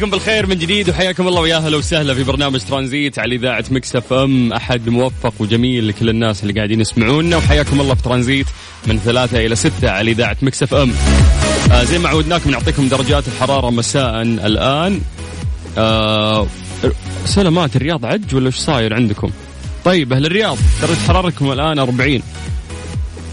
عليكم 0.00 0.10
بالخير 0.10 0.46
من 0.46 0.58
جديد 0.58 0.90
وحياكم 0.90 1.28
الله 1.28 1.40
ويا 1.40 1.56
أهلا 1.56 1.76
وسهلا 1.76 2.14
في 2.14 2.24
برنامج 2.24 2.60
ترانزيت 2.60 3.18
على 3.18 3.34
إذاعة 3.34 3.64
مكس 3.70 3.96
إف 3.96 4.12
إم. 4.12 4.52
أحد 4.52 4.88
موفق 4.88 5.34
وجميل 5.38 5.88
لكل 5.88 6.08
الناس 6.08 6.42
اللي 6.42 6.52
قاعدين 6.52 6.80
يسمعونا. 6.80 7.36
وحياكم 7.36 7.80
الله 7.80 7.94
في 7.94 8.02
ترانزيت 8.02 8.46
من 8.86 8.98
ثلاثة 8.98 9.46
إلى 9.46 9.56
ستة 9.56 9.90
على 9.90 10.10
إذاعة 10.10 10.36
مكس 10.42 10.62
إف 10.62 10.74
إم. 10.74 10.92
آه 11.72 11.84
زي 11.84 11.98
ما 11.98 12.08
عودناكم 12.08 12.50
نعطيكم 12.50 12.88
درجات 12.88 13.28
الحرارة 13.28 13.70
مساء 13.70 14.22
الآن. 14.22 15.00
آه 15.78 16.46
سلامات 17.24 17.76
الرياض 17.76 18.06
عج 18.06 18.34
ولا 18.34 18.46
إيش 18.46 18.56
صاير 18.56 18.94
عندكم؟ 18.94 19.30
طيب 19.84 20.12
أهل 20.12 20.26
الرياض 20.26 20.58
درجة 20.82 20.98
حرارتكم 21.08 21.52
الآن 21.52 21.78
40 21.78 22.22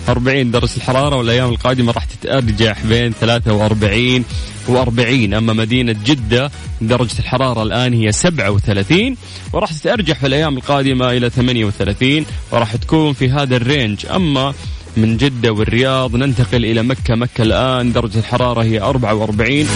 40 0.10 0.52
درجة 0.52 0.78
الحرارة 0.78 1.16
والأيام 1.16 1.50
القادمة 1.50 1.92
راح 1.92 2.06
تتأرجح 2.06 2.86
بين 2.86 3.12
43 3.12 4.24
و40 4.68 5.34
أما 5.34 5.54
مدينة 5.54 5.96
جدة 6.06 6.52
درجة 6.82 7.20
الحرارة 7.20 7.64
الآن 7.64 7.94
هي 7.94 8.12
37 8.12 9.16
وراح 9.54 9.72
تتأرجح 9.74 10.20
في 10.20 10.28
الأيام 10.28 10.58
القادمة 10.58 11.12
إلى 11.12 11.30
38 11.30 12.26
وراح 12.52 12.76
تكون 12.76 13.14
في 13.14 13.30
هذا 13.30 13.56
الرينج. 13.56 14.06
أما 14.06 14.54
من 14.98 15.18
جدة 15.18 15.52
والرياض 15.52 16.16
ننتقل 16.16 16.66
إلى 16.66 16.84
مكة. 16.84 17.16
مكة 17.16 17.42
الآن 17.42 17.92
درجة 17.94 18.20
الحرارة 18.20 18.64
هي 18.64 18.82
44 18.82 19.68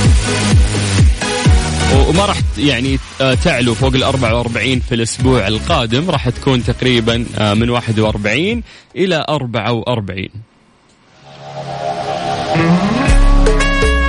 وما 2.09 2.25
راح 2.25 2.37
يعني 2.57 2.99
آه، 3.21 3.33
تعلو 3.33 3.73
فوق 3.75 3.95
ال 3.95 4.03
44 4.03 4.79
في 4.79 4.95
الأسبوع 4.95 5.47
القادم. 5.47 6.09
راح 6.09 6.29
تكون 6.29 6.63
تقريبا 6.63 7.25
آه، 7.37 7.53
من 7.53 7.69
41 7.69 8.63
إلى 8.95 9.25
44 9.29 10.29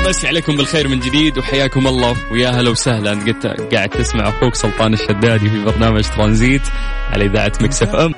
مسي 0.09 0.27
عليكم 0.29 0.57
بالخير 0.57 0.89
من 0.89 1.01
جديد 1.01 1.39
وحياكم 1.39 1.87
الله. 1.87 2.17
ويا 2.33 2.51
هلا 2.51 2.71
وسهلا. 2.71 3.11
قد 3.11 3.47
قاعد 3.75 3.89
تسمع 3.89 4.29
أخوك 4.29 4.55
سلطان 4.55 4.93
الشدادي 4.93 5.51
في 5.51 5.65
برنامج 5.65 6.05
ترانزيت 6.17 6.63
على 7.13 7.25
إذاعة 7.25 7.53
مكس 7.61 7.83
إف 7.83 7.95
إم. 7.95 8.15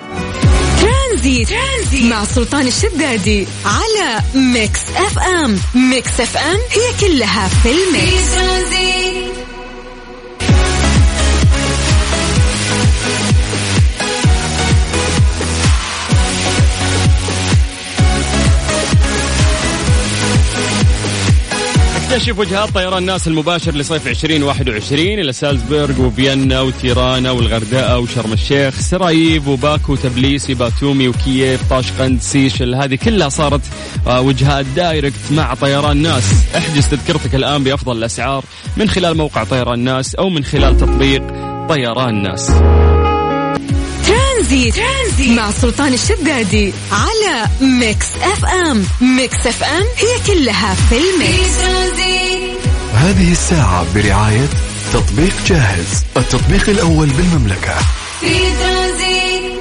ترانزيت, 0.80 1.48
ترانزيت 1.48 2.12
مع 2.12 2.24
سلطان 2.24 2.66
الشدادي 2.66 3.46
على 3.64 4.20
ميكس 4.34 4.80
إف 4.96 5.18
إم. 5.18 5.58
ميكس 5.90 6.20
إف 6.20 6.36
إم 6.36 6.58
هي 6.70 7.08
كلها 7.08 7.48
في 7.48 7.68
الميكس 7.68 8.34
في 8.34 9.33
اكتشف 22.14 22.38
وجهات 22.38 22.68
طيران 22.68 23.02
ناس 23.02 23.28
المباشر 23.28 23.74
لصيف 23.74 24.08
2021 24.08 25.00
إلى 25.00 25.32
سالزبورغ 25.32 26.00
وفيينا 26.00 26.60
وتيرانا 26.60 27.30
والغردقة 27.30 27.98
وشرم 27.98 28.32
الشيخ 28.32 28.80
سراييفو 28.80 29.48
وباكو 29.48 29.96
تبليسي 29.96 30.54
باتومي 30.54 31.08
وكييف 31.08 31.70
طاشقند 31.70 32.20
سيشل 32.20 32.74
هذه 32.74 32.94
كلها 32.94 33.28
صارت 33.28 33.60
آه، 34.06 34.20
وجهات 34.20 34.66
direct 34.66 35.20
مع 35.30 35.54
طيران 35.54 35.96
ناس. 35.96 36.32
احجز 36.56 36.88
تذكرتك 36.88 37.34
الآن 37.34 37.64
بأفضل 37.64 37.98
الأسعار 37.98 38.44
من 38.76 38.88
خلال 38.88 39.16
موقع 39.16 39.44
طيران 39.44 39.78
ناس 39.78 40.14
أو 40.14 40.28
من 40.28 40.44
خلال 40.44 40.76
تطبيق 40.76 41.22
طيران 41.68 42.22
ناس. 42.22 42.50
ترانزيت, 44.44 44.74
ترانزيت. 44.74 45.38
مع 45.38 45.50
سلطان 45.50 45.94
الشدادي 45.94 46.72
على 46.92 47.48
ميكس 47.60 48.06
اف 48.16 48.44
ام. 48.44 48.84
ميكس 49.00 49.46
اف 49.46 49.64
ام 49.64 49.82
هي 49.96 50.34
كلها 50.34 50.74
في 50.74 50.96
الميكس. 50.96 51.60
هذه 52.94 53.32
الساعة 53.32 53.94
برعاية 53.94 54.48
تطبيق 54.92 55.34
جاهز 55.46 56.04
التطبيق 56.16 56.68
الأول 56.68 57.08
بالمملكة. 57.08 57.78
في 58.20 58.38
ترانزيت. 58.62 59.60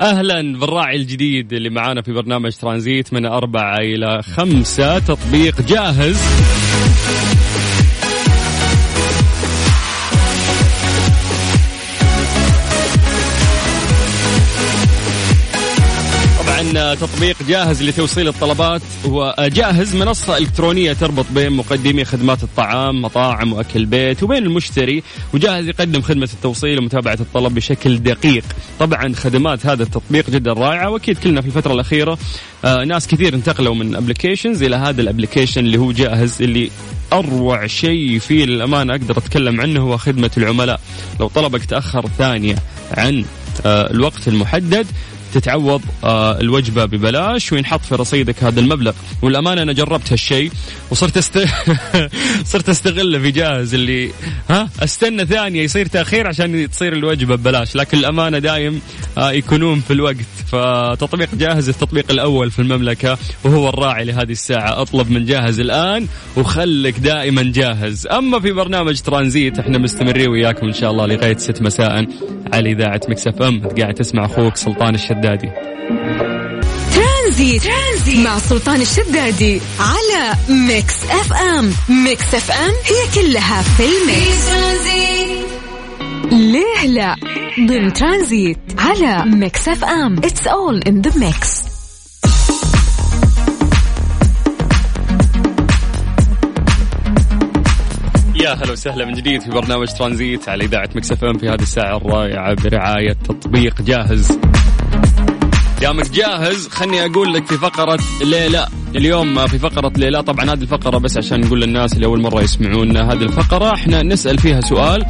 أهلا 0.00 0.58
بالراعي 0.58 0.96
الجديد 0.96 1.52
اللي 1.52 1.70
معانا 1.70 2.02
في 2.02 2.12
برنامج 2.12 2.52
ترانزيت 2.52 3.12
من 3.12 3.26
أربعة 3.26 3.76
إلى 3.76 4.22
خمسة 4.36 4.98
تطبيق 4.98 5.60
جاهز. 5.60 6.16
تطبيق 16.94 17.36
جاهز 17.48 17.82
لتوصيل 17.82 18.28
الطلبات. 18.28 18.82
وجاهز 19.04 19.96
منصة 19.96 20.36
إلكترونية 20.36 20.92
تربط 20.92 21.26
بين 21.34 21.52
مقدمي 21.52 22.04
خدمات 22.04 22.42
الطعام 22.42 23.02
مطاعم 23.02 23.52
وأكل 23.52 23.86
بيت 23.86 24.22
وبين 24.22 24.42
المشتري 24.42 25.02
وجاهز 25.34 25.68
يقدم 25.68 26.02
خدمة 26.02 26.28
التوصيل 26.32 26.78
ومتابعة 26.78 27.18
الطلب 27.20 27.54
بشكل 27.54 27.98
دقيق. 27.98 28.44
طبعا 28.80 29.12
خدمات 29.14 29.66
هذا 29.66 29.82
التطبيق 29.82 30.30
جدا 30.30 30.52
رائعة 30.52 30.90
وأكيد 30.90 31.18
كلنا 31.18 31.40
في 31.40 31.46
الفترة 31.46 31.72
الأخيرة 31.72 32.18
آه 32.64 32.84
ناس 32.84 33.06
كثير 33.06 33.34
انتقلوا 33.34 33.74
من 33.74 33.96
applications 33.96 34.62
إلى 34.62 34.76
هذا 34.76 35.00
ال 35.02 35.07
application 35.07 35.60
اللي 35.60 35.78
هو 35.78 35.92
جاهز 35.92 36.42
اللي 36.42 36.70
أروع 37.12 37.66
شيء 37.66 38.18
فيه 38.18 38.44
للأمانة 38.44 38.92
أقدر 38.92 39.18
أتكلم 39.18 39.60
عنه 39.60 39.80
هو 39.80 39.96
خدمة 39.96 40.30
العملاء. 40.36 40.80
لو 41.20 41.28
طلبك 41.28 41.64
تأخر 41.64 42.08
ثانية 42.18 42.56
عن 42.92 43.24
آه 43.66 43.90
الوقت 43.90 44.28
المحدد 44.28 44.86
تتعوض 45.34 45.82
آه 46.04 46.40
الوجبة 46.40 46.84
ببلاش 46.84 47.52
وينحط 47.52 47.80
في 47.80 47.94
رصيدك 47.94 48.44
هذا 48.44 48.60
المبلغ. 48.60 48.92
والأمانة 49.22 49.62
أنا 49.62 49.72
جربت 49.72 50.12
هالشيء 50.12 50.50
وصرت 50.90 51.16
است... 51.16 51.38
صرت 52.52 52.68
استغله 52.68 53.18
في 53.18 53.30
جاهز 53.30 53.74
اللي 53.74 54.12
ها 54.50 54.68
أستنى 54.82 55.26
ثانية 55.26 55.62
يصير 55.62 55.86
تأخير 55.86 56.26
عشان 56.26 56.70
تصير 56.70 56.92
الوجبة 56.92 57.36
ببلاش. 57.36 57.76
لكن 57.76 57.98
الأمانة 57.98 58.38
دايم 58.38 58.80
آه 59.18 59.32
يكونون 59.32 59.80
في 59.80 59.92
الوقت. 59.92 60.16
فتطبيق 60.46 61.34
جاهز 61.34 61.68
التطبيق 61.68 62.10
الأول 62.10 62.50
في 62.50 62.58
المملكة 62.58 63.18
وهو 63.44 63.68
الراعي 63.68 64.04
لهذه 64.04 64.32
الساعة. 64.32 64.82
أطلب 64.82 65.10
من 65.10 65.24
جاهز 65.24 65.60
الآن 65.60 66.06
وخلك 66.36 66.98
دائما 66.98 67.42
جاهز. 67.42 68.06
أما 68.06 68.40
في 68.40 68.52
برنامج 68.52 69.00
ترانزيت 69.00 69.58
إحنا 69.58 69.78
مستمرين 69.78 70.28
وياكم 70.28 70.66
إن 70.66 70.72
شاء 70.72 70.90
الله 70.90 71.06
لغاية 71.06 71.36
6 71.36 71.64
مساء 71.64 72.06
على 72.52 72.72
إذاعة 72.72 73.00
ميكس 73.08 73.35
اف 73.35 73.42
ام. 73.42 73.68
قاعد 73.78 73.94
تسمع 73.94 74.24
أخوك 74.24 74.56
سلطان 74.56 74.94
الشدادي. 75.20 75.50
ترانزيت, 76.94 77.62
ترانزيت. 77.62 78.26
مع 78.26 78.38
سلطان 78.38 78.80
الشدادي 78.80 79.60
على 79.80 80.36
ميكس 80.48 81.04
اف 81.04 81.32
ام. 81.32 81.72
ميكس 81.88 82.34
اف 82.34 82.50
ام 82.50 82.70
هي 82.70 83.22
كلها 83.22 83.62
في 83.62 83.82
الميكس. 83.82 84.50
ليه 86.32 86.86
لا؟ 86.86 87.16
ضمن 87.66 87.92
ترانزيت 87.92 88.58
على 88.78 89.24
ميكس 89.30 89.68
اف 89.68 89.84
ام. 89.84 90.18
it's 90.18 90.46
all 90.46 90.82
in 90.82 91.00
the 91.00 91.18
mix 91.18 91.70
يا 98.34 98.54
هلا 98.54 98.72
وسهلا 98.72 99.04
من 99.04 99.12
جديد 99.12 99.40
في 99.40 99.50
برنامج 99.50 99.88
ترانزيت 99.98 100.48
على 100.48 100.64
إذاعة 100.64 100.88
مكسف 100.94 101.24
أم 101.24 101.38
في 101.38 101.48
هذه 101.48 101.62
الساعة 101.62 101.96
الرائعة 101.96 102.54
برعاية 102.54 103.12
تطبيق 103.12 103.82
جاهز. 103.82 104.38
دامك 105.80 106.10
جاهز 106.10 106.68
خلني 106.68 107.04
أقول 107.06 107.34
لك 107.34 107.46
في 107.46 107.58
فقرة 107.58 107.98
ليلى. 108.24 108.66
اليوم 108.96 109.46
في 109.46 109.58
فقرة 109.58 109.92
ليلى 109.96 110.22
طبعا 110.22 110.44
هذه 110.44 110.62
الفقرة 110.62 110.98
بس 110.98 111.16
عشان 111.18 111.40
نقول 111.40 111.60
للناس 111.60 111.92
اللي 111.92 112.06
أول 112.06 112.20
مرة 112.20 112.42
يسمعونا 112.42 113.12
هذه 113.12 113.22
الفقرة. 113.22 113.74
إحنا 113.74 114.02
نسأل 114.02 114.38
فيها 114.38 114.60
سؤال 114.60 115.04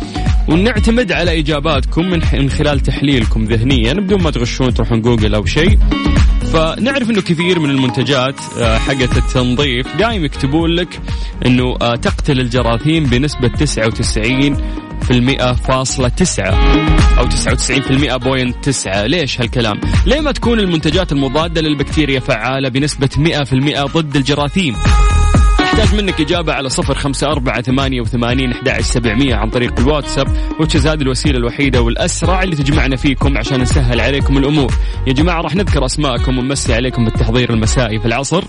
ونعتمد 0.49 1.13
على 1.13 1.39
إجاباتكم 1.39 2.11
من 2.35 2.51
خلال 2.51 2.81
تحليلكم 2.81 3.45
ذهنيا 3.45 3.93
بدون 3.93 4.23
ما 4.23 4.31
تغشون 4.31 4.75
تروحون 4.75 5.01
جوجل 5.03 5.35
أو 5.35 5.45
شيء. 5.45 5.79
فنعرف 6.53 7.11
إنه 7.11 7.21
كثير 7.21 7.59
من 7.59 7.71
المنتجات 7.71 8.35
آه، 8.59 8.79
حقت 8.79 9.17
التنظيف 9.17 9.97
دائما 9.97 10.25
يكتبون 10.27 10.71
لك 10.71 11.01
إنه 11.47 11.77
آه، 11.83 11.95
تقتل 11.95 12.41
الجراثيم 12.41 13.05
بنسبة 13.05 13.49
99% 13.49 14.57
فاصلة 15.55 16.09
تسعة 16.09 16.55
أو 17.19 17.29
99% 17.29 18.17
point 18.17 18.65
تسعة. 18.65 19.07
ليش 19.07 19.41
هالكلام؟ 19.41 19.81
ليه 20.07 20.21
ما 20.21 20.33
تكون 20.33 20.61
المنتجات 20.61 21.13
المضادة 21.13 21.61
للبكتيريا 21.61 22.21
فعالة 22.21 22.69
بنسبة 22.69 23.09
100% 23.17 23.97
ضد 23.97 24.17
الجراثيم؟ 24.17 24.77
نحتاج 25.71 25.95
منك 25.95 26.21
إجابة 26.21 26.53
على 26.53 26.69
صفر 26.69 26.95
خمسة 26.95 27.27
أربعة 27.27 27.63
ثمانية 27.63 28.01
وثمانين 28.01 28.53
سبعمية 28.81 29.35
عن 29.35 29.51
طريق 29.51 29.81
الواتساب 29.81 30.27
which 30.61 30.79
is 30.79 30.87
هذه 30.87 31.03
الوسيلة 31.03 31.39
الوحيدة 31.39 31.83
والأسرع 31.83 32.43
اللي 32.43 32.57
تجمعنا 32.57 32.97
فيكم 32.97 33.39
عشان 33.39 33.61
نسهل 33.61 34.01
عليكم 34.01 34.39
الأمور. 34.39 34.73
يا 35.07 35.13
جماعة 35.13 35.41
راح 35.41 35.57
نذكر 35.57 35.85
أسماءكم 35.85 36.39
ونمسي 36.39 36.75
عليكم 36.75 37.05
بالتحضير 37.05 37.51
المسائي 37.51 37.99
في 37.99 38.07
العصر 38.07 38.45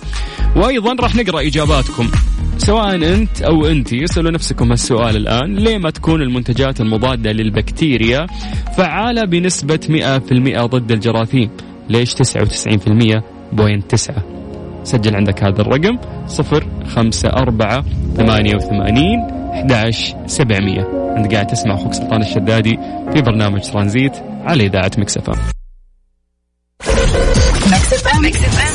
وأيضا 0.56 0.96
راح 1.00 1.16
نقرأ 1.16 1.42
إجاباتكم. 1.42 2.12
سواء 2.58 2.96
أنت 2.96 3.42
أو 3.42 3.66
أنت 3.66 3.94
اسألوا 3.94 4.32
نفسكم 4.32 4.70
هالسؤال 4.70 5.16
الآن. 5.16 5.56
ليه 5.56 5.78
ما 5.78 5.90
تكون 5.90 6.22
المنتجات 6.22 6.82
المضادة 6.82 7.32
للبكتيريا 7.32 8.28
فعالة 8.78 9.26
بنسبة 9.26 9.80
100% 9.90 10.66
ضد 10.66 10.92
الجراثيم؟ 10.92 11.50
ليش 11.90 12.14
99% 12.16 13.24
بوينت 13.54 13.92
تسعة. 13.92 14.24
سجل 14.84 15.16
عندك 15.16 15.44
هذا 15.44 15.62
الرقم 15.62 15.98
صفر 16.28 16.68
خمسة 16.86 17.30
أربعة 17.30 17.86
ثمانية 18.18 18.56
وثمانين 18.56 19.20
أحداش 19.54 20.16
سبعمية. 20.26 21.14
أنت 21.18 21.34
قاعد 21.34 21.48
تسمع 21.48 21.76
أخوك 21.76 21.94
سلطان 21.94 22.22
الشدادي 22.22 22.78
في 23.14 23.22
برنامج 23.22 23.62
ترانزيت 23.62 24.16
على 24.44 24.66
إذاعة 24.66 24.92
مكسفة 24.98 25.34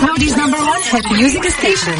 Saudi's 0.00 0.36
number 0.36 0.58
one 0.58 0.82
hit 0.82 1.04
music 1.10 1.44
station. 1.44 1.98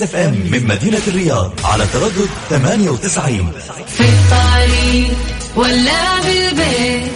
ميكس 0.00 0.14
اف 0.14 0.16
ام 0.16 0.34
من 0.50 0.66
مدينة 0.66 1.00
الرياض 1.08 1.52
على 1.64 1.86
تردد 1.92 2.28
98 2.50 3.52
في 3.86 4.02
الطريق 4.02 5.16
ولا 5.56 6.20
بالبيت 6.20 7.12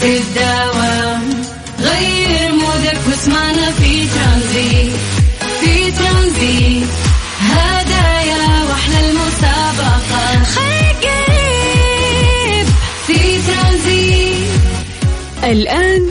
في 0.00 0.18
الدوام 0.18 1.44
غير 1.80 2.52
مودك 2.52 2.98
واسمعنا 3.10 3.70
في 3.70 4.06
ترانزيت 4.06 4.92
في 5.60 5.92
ترانزيت. 5.92 6.88
هدايا 7.40 8.64
وأحلى 8.68 9.10
المسابقة 9.10 10.44
خليك 10.44 11.08
قريب 11.28 12.66
في 13.06 13.38
ترانزيت. 13.52 14.48
الآن 15.44 16.10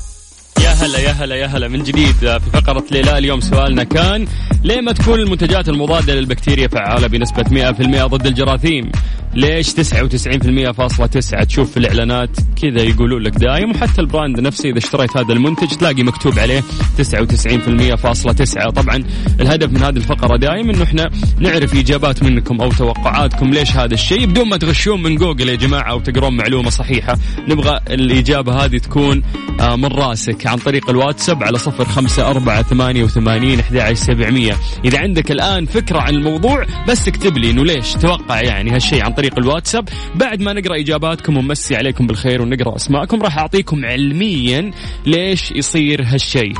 يا 0.71 0.75
هلا 0.75 0.99
يا 0.99 1.11
هلا 1.11 1.35
يا 1.35 1.47
هلا. 1.47 1.67
من 1.67 1.83
جديد 1.83 2.11
في 2.15 2.39
فقرة 2.53 2.83
ليلى 2.91 3.17
اليوم 3.17 3.39
سؤالنا 3.41 3.83
كان 3.83 4.27
ليه 4.63 4.81
ما 4.81 4.91
تكون 4.91 5.19
المنتجات 5.19 5.69
المضادة 5.69 6.13
للبكتيريا 6.13 6.67
فعالة 6.67 7.07
بنسبة 7.07 7.43
100% 7.43 8.05
ضد 8.07 8.27
الجراثيم؟ 8.27 8.91
ليش 9.33 9.69
99% 9.73 10.71
فاصلة 10.71 11.05
تسعة؟ 11.05 11.43
تشوف 11.43 11.71
في 11.71 11.77
الإعلانات 11.77 12.29
كذا 12.61 12.81
يقولوا 12.81 13.19
لك 13.19 13.35
دايم 13.37 13.71
وحتى 13.71 14.01
ال 14.01 14.07
brand 14.07 14.39
نفسه 14.39 14.69
إذا 14.69 14.77
اشتريت 14.77 15.17
هذا 15.17 15.33
المنتج 15.33 15.67
تلاقي 15.67 16.03
مكتوب 16.03 16.39
عليه 16.39 16.63
99% 16.97 17.95
فاصلة 17.95 18.33
تسعة. 18.33 18.69
طبعا 18.69 19.03
الهدف 19.39 19.69
من 19.69 19.77
هذه 19.77 19.97
الفقرة 19.97 20.37
دايم 20.37 20.69
إنه 20.69 20.83
إحنا 20.83 21.09
نعرف 21.39 21.75
إجابات 21.75 22.23
منكم 22.23 22.61
أو 22.61 22.71
توقعاتكم 22.71 23.49
ليش 23.49 23.71
هذا 23.71 23.93
الشيء. 23.93 24.25
بدون 24.25 24.49
ما 24.49 24.57
تغشون 24.57 25.03
من 25.03 25.15
جوجل 25.15 25.49
يا 25.49 25.55
جماعة 25.55 25.91
أو 25.91 25.99
تقرون 25.99 26.37
معلومة 26.37 26.69
صحيحة 26.69 27.17
نبغى 27.47 27.79
الإجابة 27.89 28.65
هذه 28.65 28.77
تكون 28.77 29.23
آه، 29.59 29.75
من 29.75 29.85
راسك 29.85 30.47
عن 30.47 30.57
طريق 30.63 30.89
الواتساب 30.89 31.43
على 31.43 31.57
صفر 31.57 31.85
خمسة 31.85 32.27
أربعة 32.27 32.61
ثمانية 32.61 33.03
وثمانين 33.03 33.59
أحد 33.59 33.93
سبعمية. 33.93 34.53
إذا 34.85 34.99
عندك 34.99 35.31
الآن 35.31 35.65
فكرة 35.65 35.99
عن 35.99 36.15
الموضوع 36.15 36.65
بس 36.87 37.07
اكتب 37.07 37.37
لي 37.37 37.51
إنه 37.51 37.65
ليش 37.65 37.93
توقع 37.93 38.41
يعني 38.41 38.71
هالشيء 38.71 39.03
عن 39.03 39.13
طريق 39.13 39.39
الواتساب. 39.39 39.89
بعد 40.15 40.41
ما 40.41 40.53
نقرأ 40.53 40.79
إجاباتكم 40.79 41.37
ونمسي 41.37 41.75
عليكم 41.75 42.07
بالخير 42.07 42.41
ونقرأ 42.41 42.75
أسماءكم 42.75 43.21
راح 43.21 43.37
أعطيكم 43.37 43.85
علميا 43.85 44.71
ليش 45.05 45.51
يصير 45.51 46.03
هالشيء 46.05 46.53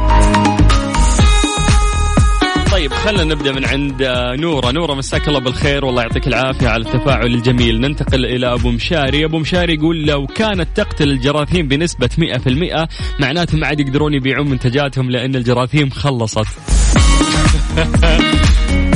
طيب 2.82 2.94
خلينا 2.94 3.24
نبدأ 3.24 3.52
من 3.52 3.66
عند 3.66 4.02
آه، 4.02 4.36
نورة. 4.36 4.72
نورة 4.72 4.94
مساك 4.94 5.28
الله 5.28 5.40
بالخير. 5.40 5.86
والله 5.86 6.02
يعطيك 6.02 6.28
العافية 6.28 6.68
على 6.68 6.84
التفاعل 6.86 7.26
الجميل. 7.26 7.82
ننتقل 7.82 8.26
إلى 8.26 8.54
أبو 8.54 8.72
مشاري. 8.72 9.26
أبو 9.26 9.38
مشاري 9.38 9.74
يقول 9.74 10.06
لو 10.06 10.28
كانت 10.28 10.68
تقتل 10.76 11.10
الجراثيم 11.10 11.68
بنسبة 11.68 12.10
100% 12.18 12.88
معناته 13.20 13.58
ما 13.58 13.68
عاد 13.68 13.80
يقدرون 13.80 14.14
يبيعون 14.14 14.50
منتجاتهم 14.50 15.10
لأن 15.12 15.36
الجراثيم 15.36 15.90
خلصت. 15.90 16.48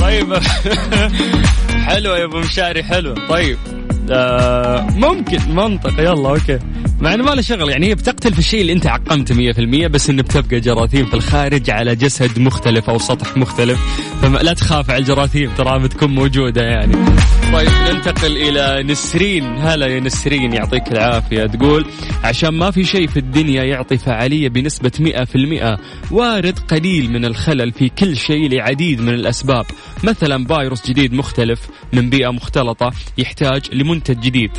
طيب. 0.01 0.33
حلو 1.87 2.13
يا 2.13 2.25
أبو 2.25 2.39
مشاري 2.39 2.83
حلو. 2.83 3.15
طيب. 3.29 3.57
آه 4.11 4.87
ممكن 4.89 5.39
منطق. 5.55 5.99
يلا 5.99 6.29
okay. 6.29 6.59
مع 7.01 7.13
إنه 7.13 7.23
ما 7.23 7.31
له 7.31 7.41
شغل 7.41 7.69
يعني 7.69 7.87
هي 7.87 7.95
بتقتل 7.95 8.33
في 8.33 8.39
الشيء 8.39 8.61
اللي 8.61 8.73
أنت 8.73 8.87
عقمته 8.87 9.35
100% 9.35 9.87
بس 9.87 10.09
إنه 10.09 10.23
بتبقى 10.23 10.59
جراثيم 10.59 11.05
في 11.05 11.13
الخارج 11.13 11.69
على 11.69 11.95
جسد 11.95 12.39
مختلف 12.39 12.89
أو 12.89 12.97
سطح 12.97 13.37
مختلف. 13.37 13.79
فلا 14.21 14.53
تخاف 14.53 14.89
على 14.89 14.99
الجراثيم 14.99 15.51
ترى 15.57 15.79
بتكون 15.79 16.15
موجودة 16.15 16.61
يعني. 16.61 16.95
طيب 17.53 17.69
ننتقل 17.91 18.37
إلى 18.37 18.83
نسرين. 18.83 19.43
هلا 19.57 19.87
يا 19.87 19.99
نسرين 19.99 20.53
يعطيك 20.53 20.91
العافية. 20.91 21.45
تقول 21.45 21.85
عشان 22.23 22.49
ما 22.49 22.71
في 22.71 22.83
شيء 22.83 23.07
في 23.07 23.17
الدنيا 23.17 23.63
يعطي 23.63 23.97
فعالية 23.97 24.49
بنسبة 24.49 24.91
100% 24.99 25.77
وارد 26.11 26.59
قليل 26.59 27.11
من 27.11 27.25
الخلل 27.25 27.71
في 27.71 27.89
كل 27.89 28.17
شيء 28.17 28.49
لعديد 28.49 29.01
من 29.01 29.13
الأسباب. 29.13 29.65
مثلا 30.03 30.45
فيروس 30.47 30.87
جديد 30.89 31.13
مختلف 31.13 31.59
من 31.93 32.09
بيئة 32.09 32.29
مختلطة 32.29 32.91
يحتاج 33.17 33.61
لمنتج 33.95 34.19
جديد. 34.19 34.51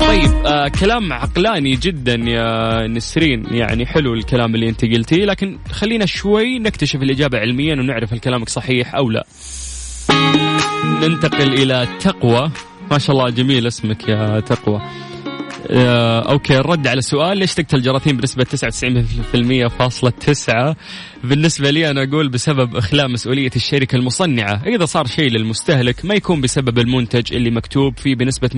طيب 0.00 0.46
آه 0.46 0.68
كلام 0.68 1.12
عقلاني 1.12 1.76
جدا 1.76 2.14
يا 2.14 2.86
نسرين. 2.86 3.46
يعني 3.50 3.86
حلو 3.86 4.14
الكلام 4.14 4.54
اللي 4.54 4.68
انت 4.68 4.84
قلتيه 4.84 5.24
لكن 5.24 5.58
خلينا 5.70 6.06
شوي 6.06 6.58
نكتشف 6.58 7.02
الإجابة 7.02 7.38
علميا 7.38 7.74
ونعرف 7.74 8.12
هل 8.12 8.18
كلامك 8.18 8.48
صحيح 8.48 8.94
أو 8.94 9.10
لا. 9.10 9.26
ننتقل 11.02 11.52
إلى 11.52 11.88
تقوى. 12.00 12.50
ما 12.90 12.98
شاء 12.98 13.16
الله 13.16 13.30
جميل 13.30 13.66
اسمك 13.66 14.08
يا 14.08 14.40
تقوى. 14.40 14.82
آه، 15.70 16.32
أوكي 16.32 16.58
الرد 16.58 16.86
على 16.86 16.98
السؤال 16.98 17.38
ليش 17.38 17.54
تقتل 17.54 17.76
الجراثيم 17.76 18.16
بنسبة 18.16 18.44
99% 18.44 19.68
فاصلة 19.68 20.10
تسعة؟ 20.10 20.76
بالنسبة 21.24 21.70
لي 21.70 21.90
أنا 21.90 22.02
أقول 22.02 22.28
بسبب 22.28 22.76
إخلاء 22.76 23.08
مسؤولية 23.08 23.50
الشركة 23.56 23.96
المصنعة 23.96 24.62
إذا 24.66 24.84
صار 24.84 25.06
شيء 25.06 25.30
للمستهلك 25.30 26.04
ما 26.04 26.14
يكون 26.14 26.40
بسبب 26.40 26.78
المنتج 26.78 27.34
اللي 27.34 27.50
مكتوب 27.50 27.98
فيه 27.98 28.14
بنسبة 28.14 28.48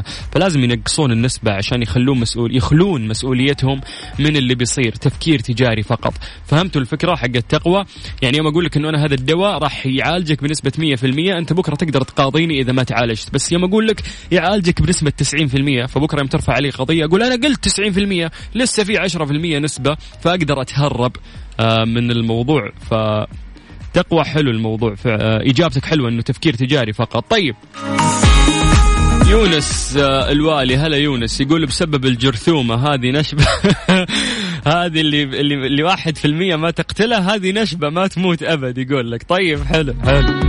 100% 0.00 0.02
فلازم 0.32 0.64
ينقصون 0.64 1.12
النسبة 1.12 1.52
عشان 1.52 1.82
يخلون 1.82 2.20
مسؤول 2.20 2.56
يخلون 2.56 3.08
مسؤوليتهم 3.08 3.80
من 4.18 4.36
اللي 4.36 4.54
بيصير 4.54 4.92
تفكير 4.92 5.38
تجاري 5.38 5.82
فقط. 5.82 6.14
فهمتوا 6.46 6.80
الفكرة 6.80 7.14
حق 7.14 7.36
التقوى؟ 7.36 7.84
يعني 8.22 8.36
يوم 8.36 8.46
أقول 8.46 8.64
لك 8.64 8.76
إنه 8.76 8.88
أنا 8.88 9.04
هذا 9.04 9.14
الدواء 9.14 9.58
راح 9.58 9.86
يعالجك 9.86 10.42
بنسبة 10.42 10.72
100% 10.96 11.04
أنت 11.38 11.52
بكرة 11.52 11.74
تقدر 11.74 12.00
تقاضيني 12.00 12.60
إذا 12.60 12.72
ما 12.72 12.82
تعالجت. 12.82 13.34
بس 13.34 13.52
يوم 13.52 13.64
أقول 13.64 13.86
لك 13.88 14.02
يعالجك 14.32 14.82
بنسبة 14.82 15.12
90% 15.84 15.86
فبكرة 15.86 16.18
يوم 16.18 16.28
ترفع 16.28 16.52
علي 16.52 16.70
قضية 16.70 17.04
أقول 17.04 17.22
أنا 17.22 17.48
قلت 17.48 17.68
90% 17.68 18.30
لسه 18.54 18.84
في 18.84 18.98
10% 18.98 19.22
نسبة 19.58 19.96
فأقدر 20.20 20.60
أتهرب. 20.60 21.16
من 21.60 22.10
الموضوع. 22.10 22.70
ف 22.90 22.94
تقوى 23.94 24.24
حلو 24.24 24.50
الموضوع. 24.50 24.94
آه، 25.06 25.40
إجابتك 25.42 25.84
حلوة 25.84 26.08
إنه 26.08 26.22
تفكير 26.22 26.54
تجاري 26.54 26.92
فقط. 26.92 27.30
طيب. 27.30 27.54
يونس 29.28 29.96
آه، 29.96 30.32
الوالي. 30.32 30.76
هلا 30.76 30.96
يونس. 30.96 31.40
يقول 31.40 31.66
بسبب 31.66 32.04
الجرثومة 32.04 32.74
هذه 32.74 33.10
نشبة. 33.10 33.44
هذه 34.66 35.00
اللي 35.00 35.22
اللي 35.66 35.82
واحد 35.82 36.16
في 36.16 36.24
المية 36.24 36.56
ما 36.56 36.70
تقتلها 36.70 37.34
هذه 37.34 37.52
نشبة 37.52 37.88
ما 37.88 38.06
تموت 38.06 38.42
أبد 38.42 38.78
يقول 38.78 39.10
لك. 39.10 39.22
طيب 39.28 39.64
حلو 39.64 39.94
حلو. 40.04 40.40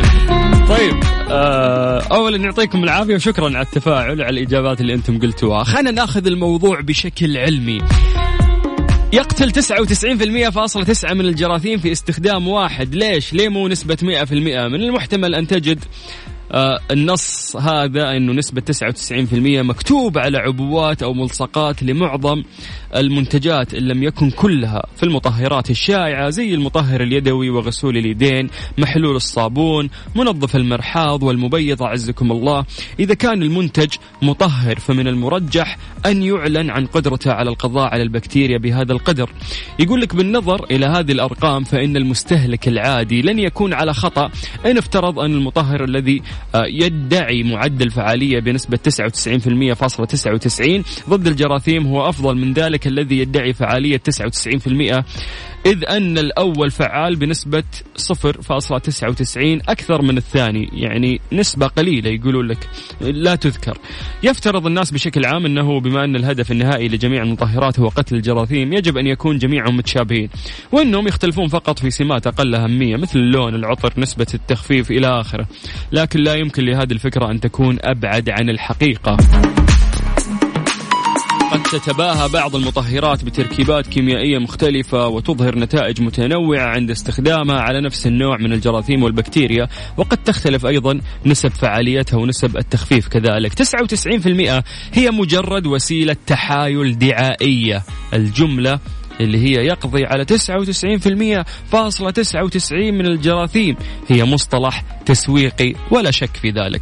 طيب 0.70 1.04
آه، 1.30 2.00
اولا 2.00 2.38
يعطيكم 2.38 2.84
العافية 2.84 3.16
وشكرا 3.16 3.46
على 3.46 3.62
التفاعل 3.62 4.22
على 4.22 4.30
الإجابات 4.30 4.82
اللي 4.82 4.94
أنتم 4.94 5.20
قلتوها. 5.20 5.64
خلينا 5.64 5.92
ناخذ 5.92 6.28
الموضوع 6.28 6.82
بشكل 6.82 7.38
علمي. 7.38 7.82
يقتل 9.16 9.52
99% 9.52 10.50
فاصلة 10.50 10.84
تسعة 10.84 11.14
من 11.14 11.26
الجراثيم 11.26 11.80
في 11.80 11.92
استخدام 11.92 12.48
واحد. 12.48 12.96
ليش؟ 12.96 13.34
ليه 13.34 13.50
مو 13.50 13.68
نسبة 13.68 13.96
100% 13.96 14.32
من 14.34 14.82
المحتمل 14.82 15.36
أن 15.36 15.48
تجد 15.48 15.80
آه 16.52 16.80
النص 16.92 17.56
هذا 17.56 18.18
إنه 18.18 18.34
نسبة 18.34 18.62
99% 18.62 19.14
مكتوب 19.64 20.18
على 20.18 20.38
عبوات 20.38 21.04
أو 21.04 21.14
ملصقات 21.14 21.84
لمعظم 21.84 22.44
المنتجات 22.96 23.74
إن 23.74 23.84
لم 23.84 24.04
يكن 24.04 24.32
كلها 24.32 24.86
في 24.98 25.04
المطهرات 25.04 25.70
الشائعة 25.70 26.30
زي 26.30 26.54
المطهر 26.54 27.02
اليدوي 27.02 27.50
وغسول 27.50 27.98
اليدين، 27.98 28.50
محلول 28.78 29.16
الصابون، 29.16 29.90
منظف 30.16 30.56
المرحاض 30.56 31.24
والمبيض 31.24 31.84
أعزكم 31.84 32.32
الله، 32.32 32.66
إذا 33.00 33.14
كان 33.14 33.44
المنتج 33.44 33.90
مطهر 34.22 34.80
فمن 34.80 35.08
المرجح 35.08 35.78
أن 36.06 36.24
يعلن 36.24 36.70
عن 36.70 36.86
قدرته 36.86 37.32
على 37.32 37.50
القضاء 37.50 37.94
على 37.94 38.04
البكتيريا 38.04 38.58
بهذا 38.58 38.94
القدر. 38.94 39.30
يقول 39.80 40.02
لك 40.02 40.16
بالنظر 40.16 40.66
إلى 40.72 40.86
هذه 40.86 41.12
الأرقام 41.12 41.64
فإن 41.64 41.98
المستهلك 41.98 42.68
العادي 42.68 43.22
لن 43.22 43.40
يكون 43.40 43.74
على 43.74 43.94
خطأ 43.94 44.30
إن 44.66 44.78
افترض 44.78 45.20
أن 45.20 45.32
المطهر 45.32 45.84
الذي 45.84 46.22
آه، 46.56 46.66
يدعي 46.66 47.44
معدل 47.44 47.92
فعالية 47.92 48.40
بنسبة 48.40 48.78
99.99 48.78 50.84
ضد 51.10 51.28
الجراثيم 51.28 51.88
هو 51.88 52.10
أفضل 52.10 52.38
من 52.38 52.54
ذلك 52.54 52.85
الذي 52.88 53.20
يدعي 53.20 53.54
فعالية 53.54 53.98
99% 53.98 55.04
إذ 55.66 55.86
أن 55.90 56.18
الأول 56.18 56.72
فعال 56.72 57.16
بنسبة 57.16 57.64
0.99 58.14 59.38
أكثر 59.70 60.02
من 60.02 60.18
الثاني 60.18 60.70
يعني 60.74 61.22
نسبة 61.34 61.68
قليلة 61.68 62.10
يقولون 62.10 62.48
لك 62.48 62.70
لا 63.02 63.36
تذكر. 63.36 63.78
يفترض 64.24 64.66
الناس 64.66 64.92
بشكل 64.92 65.26
عام 65.26 65.46
أنه 65.46 65.80
بما 65.80 66.04
أن 66.04 66.16
الهدف 66.16 66.52
النهائي 66.52 66.88
لجميع 66.88 67.24
المطهرات 67.24 67.80
هو 67.80 67.88
قتل 67.88 68.16
الجراثيم 68.16 68.74
يجب 68.74 68.98
أن 68.98 69.08
يكون 69.08 69.38
جميعهم 69.38 69.78
متشابهين 69.78 70.30
وأنهم 70.72 71.08
يختلفون 71.08 71.48
فقط 71.48 71.80
في 71.80 71.90
سمات 71.90 72.28
أقل 72.28 72.56
أهمية 72.56 72.96
مثل 72.96 73.20
اللون 73.20 73.56
العطر 73.56 73.94
نسبة 73.98 74.28
التخفيف 74.34 74.92
إلى 74.92 75.08
آخره. 75.08 75.48
لكن 75.92 76.20
لا 76.20 76.34
يمكن 76.34 76.66
لهذه 76.66 76.92
الفكرة 76.92 77.32
أن 77.32 77.40
تكون 77.40 77.78
أبعد 77.82 78.30
عن 78.30 78.50
الحقيقة. 78.50 79.18
تتباهى 81.72 82.30
بعض 82.30 82.56
المطهرات 82.56 83.24
بتركيبات 83.24 83.88
كيميائية 83.88 84.38
مختلفة 84.38 85.08
وتظهر 85.08 85.60
نتائج 85.60 86.02
متنوعة 86.02 86.66
عند 86.66 86.92
استخدامها 86.92 87.60
على 87.60 87.82
نفس 87.82 88.08
النوع 88.08 88.38
من 88.38 88.54
الجراثيم 88.54 89.04
والبكتيريا 89.04 89.68
وقد 89.98 90.18
تختلف 90.18 90.66
أيضا 90.66 91.02
نسب 91.26 91.50
فعاليتها 91.50 92.18
ونسب 92.18 92.58
التخفيف 92.58 93.08
كذلك. 93.08 93.54
99% 93.54 94.64
هي 94.94 95.12
مجرد 95.12 95.68
وسيلة 95.68 96.16
تحايل 96.28 96.98
دعائية. 96.98 97.84
الجملة 98.14 98.80
اللي 99.22 99.38
هي 99.38 99.66
يقضي 99.66 100.06
على 100.06 100.26
99% 100.26 101.46
فاصلة 101.72 102.12
99 102.12 102.94
من 102.94 103.06
الجراثيم. 103.06 103.76
هي 104.08 104.24
مصطلح 104.24 104.84
تسويقي 105.06 105.74
ولا 105.92 106.12
شك 106.12 106.38
في 106.38 106.50
ذلك. 106.50 106.82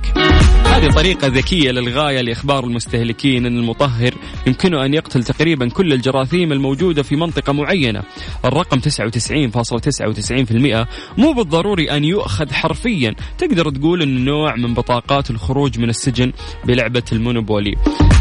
هذه 0.65 0.91
طريقة 0.91 1.27
ذكية 1.27 1.71
للغاية 1.71 2.21
لإخبار 2.21 2.63
المستهلكين 2.63 3.45
أن 3.45 3.57
المطهر 3.57 4.13
يمكنه 4.47 4.85
أن 4.85 4.93
يقتل 4.93 5.23
تقريبا 5.23 5.69
كل 5.69 5.93
الجراثيم 5.93 6.51
الموجودة 6.51 7.03
في 7.03 7.15
منطقة 7.15 7.53
معينة. 7.53 8.03
الرقم 8.45 8.79
99.99% 8.79 10.87
مو 11.17 11.33
بالضروري 11.33 11.91
أن 11.91 12.03
يؤخذ 12.03 12.53
حرفيا. 12.53 13.15
تقدر 13.37 13.69
تقول 13.69 14.01
أنه 14.01 14.31
نوع 14.31 14.55
من 14.55 14.73
بطاقات 14.73 15.29
الخروج 15.29 15.79
من 15.79 15.89
السجن 15.89 16.31
بلعبة 16.65 17.03
المونوبولي. 17.11 17.75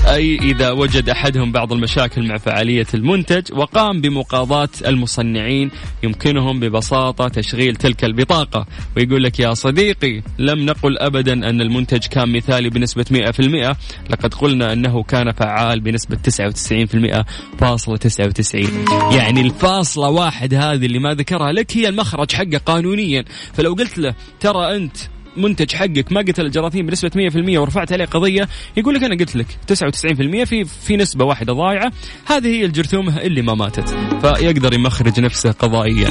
أي 0.07 0.37
إذا 0.37 0.71
وجد 0.71 1.09
أحدهم 1.09 1.53
بعض 1.53 1.73
المشاكل 1.73 2.29
مع 2.29 2.37
فعالية 2.37 2.87
المنتج 2.95 3.53
وقام 3.53 4.01
بمقاضاة 4.03 4.69
المصنعين 4.87 5.71
يمكنهم 6.03 6.61
ببساطة 6.61 7.29
تشغيل 7.29 7.77
تلك 7.77 8.05
البطاقة. 8.05 8.67
ويقول 8.97 9.23
لك 9.23 9.41
يا 9.41 9.55
صديقي 9.55 10.23
لم 10.39 10.67
نقل 10.67 10.99
أبدا 10.99 11.33
أن 11.33 11.61
المنتج 11.61 12.07
كان 12.07 12.33
مثالي 12.33 12.71
بنسبة 12.71 13.05
100% 13.11 13.77
لقد 14.11 14.35
قلنا 14.35 14.73
أنه 14.73 15.03
كان 15.03 15.33
فعال 15.33 15.81
بنسبة 15.81 16.17
99% 16.17 17.25
فاصلة 17.59 17.97
99 17.97 18.69
يعني 19.13 19.41
الفاصلة 19.41 20.09
واحد 20.09 20.55
هذه 20.55 20.87
اللي 20.87 20.99
ما 20.99 21.15
ذكرها 21.15 21.53
لك 21.53 21.77
هي 21.77 21.89
المخرج 21.89 22.33
حقه 22.33 22.59
قانونيا. 22.67 23.25
فلو 23.55 23.75
قلت 23.75 23.99
له 23.99 24.15
ترى 24.41 24.77
أنت 24.77 24.97
منتج 25.37 25.75
حقك 25.75 26.13
ما 26.13 26.21
قتل 26.21 26.47
الجراثيم 26.47 26.87
بنسبة 26.87 27.31
100% 27.57 27.59
ورفعت 27.59 27.93
عليه 27.93 28.05
قضية 28.05 28.49
يقول 28.77 28.95
لك 28.95 29.05
أنا 29.05 29.17
قلت 29.17 29.37
لك 29.37 29.47
99% 29.73 30.45
في 30.45 30.65
في 30.65 30.97
نسبة 30.97 31.25
واحدة 31.25 31.53
ضايعة. 31.53 31.93
هذه 32.27 32.47
هي 32.47 32.65
الجرثومة 32.65 33.21
اللي 33.21 33.43
ما 33.43 33.55
ماتت 33.55 33.89
فيقدر 34.23 34.75
يمخرج 34.75 35.21
نفسه 35.21 35.53
قضائيا. 35.53 36.09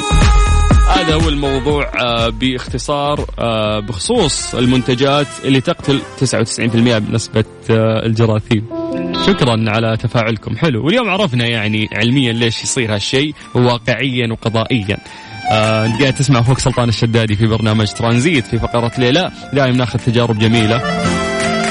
هذا 0.89 1.13
هو 1.13 1.29
الموضوع 1.29 1.91
آه، 2.01 2.29
باختصار 2.29 3.25
آه، 3.39 3.79
بخصوص 3.79 4.55
المنتجات 4.55 5.27
اللي 5.45 5.61
تقتل 5.61 6.01
99% 6.17 6.97
بنسبة 6.97 7.45
آه، 7.69 8.05
الجراثيم. 8.05 8.65
شكرا 9.27 9.69
على 9.69 9.97
تفاعلكم. 9.97 10.55
حلو. 10.57 10.85
واليوم 10.85 11.09
عرفنا 11.09 11.45
يعني 11.47 11.89
علميا 11.93 12.33
ليش 12.33 12.63
يصير 12.63 12.95
هالشيء 12.95 13.33
وواقعيا 13.55 14.31
وقضائيا. 14.31 14.97
آه 15.51 15.87
قاعد 15.99 16.13
تسمع 16.13 16.41
فوق 16.41 16.59
سلطان 16.59 16.89
الشدادي 16.89 17.35
في 17.35 17.47
برنامج 17.47 17.87
ترانزيت 17.87 18.47
في 18.47 18.59
فقرة 18.59 18.91
ليلى. 18.97 19.31
دائما 19.53 19.77
ناخذ 19.77 19.99
تجارب 19.99 20.39
جميلة 20.39 20.81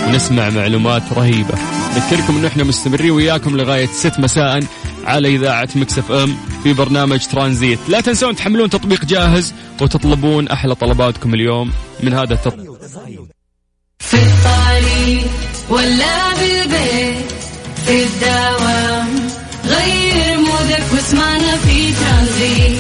ونسمع 0.09 0.51
معلومات 0.51 1.03
رهيبة. 1.13 1.55
نذكركم 1.97 2.37
إنه 2.37 2.49
إحنا 2.49 2.65
مستمرين 2.65 3.11
وياكم 3.11 3.57
لغاية 3.57 3.87
6 3.87 4.21
مساء 4.21 4.61
على 5.05 5.29
إذاعة 5.29 5.69
مكسف 5.75 6.13
أم 6.13 6.37
في 6.63 6.73
برنامج 6.73 7.27
ترانزيت. 7.27 7.79
لا 7.89 8.01
تنسون 8.01 8.37
تحملون 8.37 8.71
تطبيق 8.71 9.05
جاهز 9.05 9.55
وتطلبون 9.81 10.49
أحلى 10.49 10.75
طلباتكم 10.75 11.35
اليوم 11.35 11.73
من 12.03 12.15
هذا 12.15 12.35
التطبيق. 12.35 12.81
في 13.99 14.17
الطريق 14.17 15.31
ولا 15.71 16.35
بالبيت 16.35 17.33
في 17.87 18.05
الدوام 18.05 19.09
غير 19.67 20.39
مودك 20.39 20.93
واسمعنا 20.93 21.57
في 21.57 21.93
ترانزيت. 21.93 22.79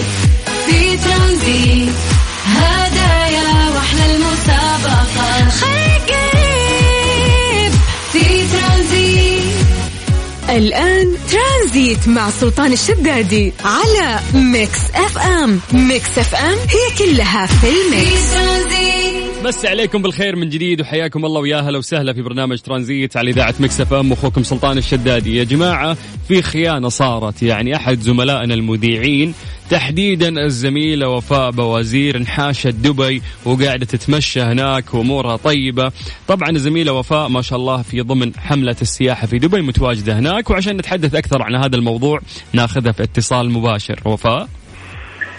الآن 10.50 11.16
ترانزيت 11.30 12.08
مع 12.08 12.30
سلطان 12.30 12.72
الشدادي 12.72 13.52
على 13.64 14.20
ميكس 14.34 14.78
أف 14.94 15.18
أم. 15.18 15.60
ميكس 15.72 16.18
أف 16.18 16.34
أم 16.34 16.58
هي 16.58 16.98
كلها 16.98 17.46
في 17.46 17.54
في 17.60 17.68
الميكس 17.68 18.32
ترانزيت. 18.34 19.29
نمسي 19.44 19.66
عليكم 19.66 20.02
بالخير 20.02 20.36
من 20.36 20.48
جديد 20.48 20.80
وحياكم 20.80 21.24
الله 21.24 21.40
ويا 21.40 21.56
هلا 21.60 21.78
وسهلا 21.78 22.12
في 22.12 22.22
برنامج 22.22 22.58
ترانزيت 22.58 23.16
على 23.16 23.30
إذاعة 23.30 23.54
ميكس 23.60 23.80
أف 23.80 23.92
أم. 23.92 24.12
أخوكم 24.12 24.42
سلطان 24.42 24.78
الشدادي. 24.78 25.36
يا 25.36 25.44
جماعة 25.44 25.96
في 26.28 26.42
خيانة 26.42 26.88
صارت. 26.88 27.42
يعني 27.42 27.76
أحد 27.76 28.00
زملائنا 28.00 28.54
المذيعين 28.54 29.34
تحديدا 29.70 30.44
الزميلة 30.44 31.08
وفاء 31.08 31.50
بوازير 31.50 32.16
انحاشت 32.16 32.66
دبي 32.66 33.22
وقاعدة 33.44 33.86
تتمشى 33.86 34.40
هناك 34.40 34.94
وأمورها 34.94 35.36
طيبة. 35.36 35.92
طبعا 36.28 36.50
الزميلة 36.50 36.92
وفاء 36.92 37.28
ما 37.28 37.42
شاء 37.42 37.58
الله 37.58 37.82
في 37.82 38.00
ضمن 38.00 38.32
حملة 38.36 38.76
السياحة 38.82 39.26
في 39.26 39.38
دبي 39.38 39.62
متواجدة 39.62 40.18
هناك. 40.18 40.50
وعشان 40.50 40.76
نتحدث 40.76 41.14
أكثر 41.14 41.42
عن 41.42 41.54
هذا 41.54 41.76
الموضوع 41.76 42.20
ناخذها 42.52 42.92
في 42.92 43.02
اتصال 43.02 43.50
مباشر. 43.50 44.00
وفاء؟ 44.04 44.48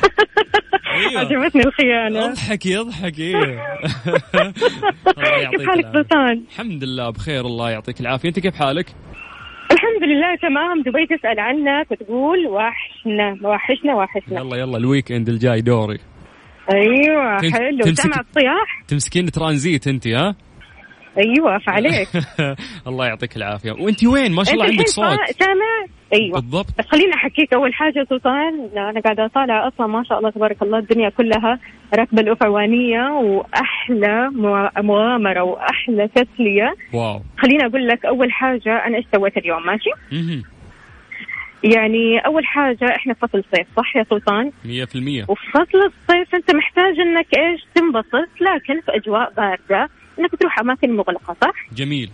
أيوة. 1.10 1.20
عجبتني 1.20 1.62
الخيانة. 1.63 2.25
اضحكي 2.25 2.79
اضحكي 2.79 3.34
كيف 5.51 5.70
حالك. 5.70 5.86
سلطان؟ 5.93 6.43
الحمد 6.51 6.84
لله 6.84 7.10
بخير 7.10 7.46
الله 7.46 7.70
يعطيك 7.72 8.01
العافية. 8.01 8.29
أنت 8.29 8.39
كيف 8.39 8.55
حالك؟ 8.55 8.86
الحمد 9.72 10.03
لله 10.03 10.36
تمام. 10.41 10.81
دبي 10.81 11.17
تسأل 11.17 11.39
عنك 11.39 11.91
وتقول 11.91 12.48
وحشنا 12.48 13.38
وحشنا 13.50 13.96
وحشنا. 13.96 14.39
يلا 14.39 14.58
يلا 14.58 14.77
ال 14.77 15.12
weekend 15.12 15.29
الجاي 15.29 15.62
دوري. 15.62 16.00
أيوه 16.74 17.38
حلو. 17.41 17.84
تمسك- 17.84 18.20
الصياح 18.20 18.84
تمسكين 18.88 19.31
ترانزيت 19.31 19.88
أنت 19.88 20.08
ها؟ 20.08 20.36
أيوه 21.18 21.58
فعليك. 21.58 22.08
الله 22.88 23.06
يعطيك 23.08 23.38
العافية. 23.38 23.72
وأنت 23.72 24.03
وين؟ 24.06 24.32
ما 24.32 24.44
شاء 24.44 24.53
الله 24.53 24.65
عندك 24.65 24.88
صوت. 24.88 25.06
سا- 25.06 25.34
سامع 25.46 25.86
أيوه. 26.13 26.32
بالضبط. 26.39 26.68
بس 26.80 26.86
خليني 26.91 27.13
أحكيك 27.13 27.53
أول 27.53 27.74
حاجة 27.74 28.06
سلطان. 28.10 28.70
أنا 28.77 29.01
قاعدة 29.01 29.25
اطالع 29.25 29.68
أصلا 29.68 29.88
ما 29.88 30.03
شاء 30.03 30.18
الله 30.20 30.30
تبارك 30.30 30.62
الله 30.62 30.77
الدنيا 30.77 31.10
كلها 31.10 31.60
راكبه 32.00 32.22
الافعوانيه 32.22 33.01
وأحلى 33.10 34.30
مغامرة 34.84 35.41
وأحلى 35.44 36.08
تسلية. 36.08 36.75
واو. 36.94 37.22
خليني 37.38 37.65
أقول 37.65 37.88
لك 37.88 38.06
أول 38.06 38.32
حاجة 38.32 38.86
أنا 38.88 38.98
إيش 38.98 39.06
سويت 39.15 39.38
اليوم 39.38 39.65
ماشي. 39.65 39.89
يعني 41.63 42.20
أول 42.25 42.46
حاجة 42.46 42.96
إحنا 42.96 43.13
في 43.13 43.20
فصل 43.20 43.44
صيف 43.56 43.68
صح 43.77 43.96
يا 43.96 44.03
سلطان؟ 44.10 44.51
100% 44.65 45.30
وفي 45.30 45.51
فصل 45.53 45.77
الصيف 45.77 46.36
أنت 46.36 46.56
محتاج 46.56 47.00
إنك 47.00 47.27
إيش 47.39 47.62
تنبسط 47.75 48.30
لكن 48.41 48.82
في 48.82 48.91
أجواء 48.96 49.34
باردة. 49.38 49.89
إنك 50.20 50.36
تروح 50.36 50.60
أماكن 50.60 50.96
مغلقة 50.96 51.36
صح؟ 51.41 51.74
جميل. 51.75 52.10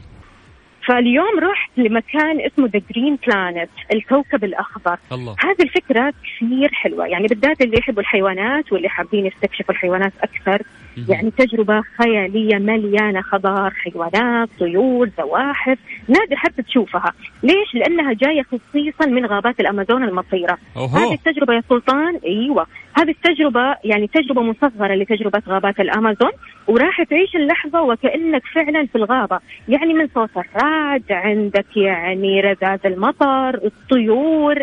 فاليوم 0.88 1.39
رحت 1.39 1.72
لمكان 1.77 2.42
اسمه 2.42 2.70
ذا 2.74 2.82
جرين 2.92 3.18
بلانت 3.27 3.70
الكوكب 3.94 4.44
الأخضر. 4.44 4.98
الله. 5.12 5.36
هذه 5.39 5.62
الفكرة 5.63 6.13
كثير 6.24 6.70
حلوة 6.74 7.08
يعني 7.08 7.27
بالذات 7.27 7.62
اللي 7.62 7.77
يحبوا 7.77 8.01
الحيوانات 8.01 8.74
واللي 8.74 8.89
حابين 8.89 9.25
يستكشفوا 9.25 9.74
الحيوانات 9.74 10.13
أكثر. 10.22 10.62
مهم. 10.98 11.06
يعني 11.10 11.32
تجربة 11.32 11.82
خيالية 11.82 12.58
مليانة 12.58 13.22
خضار 13.22 13.72
حيوانات 13.72 14.50
طيور 14.60 15.10
زواحف. 15.18 15.77
نادر 16.08 16.36
حتى 16.36 16.62
تشوفها. 16.62 17.13
ليش؟ 17.44 17.75
لأنها 17.75 18.13
جاية 18.13 18.44
خصيصا 18.44 19.06
من 19.06 19.25
غابات 19.25 19.60
الأمازون 19.60 20.04
المطيرة. 20.04 20.58
أوهو. 20.77 20.98
هذه 20.98 21.13
التجربة 21.13 21.54
يا 21.54 21.63
سلطان 21.70 22.20
أيوه. 22.25 22.68
هذه 23.00 23.10
التجربة 23.10 23.75
يعني 23.84 24.08
تجربة 24.08 24.42
مصغرة 24.42 24.96
لتجربة 24.96 25.42
غابات 25.50 25.80
الأمازون 25.80 26.32
وراح 26.68 27.04
تعيش 27.04 27.36
اللحظة 27.36 27.82
وكأنك 27.82 28.42
فعلا 28.56 28.86
في 28.86 28.96
الغابة. 28.96 29.39
يعني 29.70 29.94
من 29.94 30.08
صوت 30.16 30.30
الرعد 30.38 31.04
عندك 31.12 31.77
يعني 31.77 32.42
رذاذ 32.42 32.80
المطر 32.86 33.56
الطيور. 33.66 34.56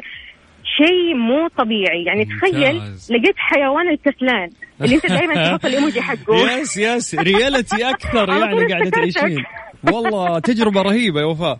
شيء 0.76 1.14
مو 1.14 1.48
طبيعي. 1.58 2.04
يعني 2.04 2.24
تخيل 2.24 2.74
ممتاز. 2.74 3.12
لقيت 3.12 3.34
حيوان 3.36 3.88
الكسلان. 3.88 4.50
اللي 4.82 4.94
انت 4.94 5.06
دائما 5.06 5.34
تحط 5.34 5.64
الايموجي 5.64 6.02
حقه. 6.02 6.34
يس 6.60 6.76
يس. 6.76 7.14
ريالتي 7.14 7.90
أكثر 7.90 8.28
يعني 8.40 8.72
قاعدة. 8.72 8.90
تعيشين. 8.90 9.44
والله 9.92 10.38
تجربة 10.38 10.82
رهيبة 10.82 11.20
يا 11.20 11.26
وفاء. 11.26 11.58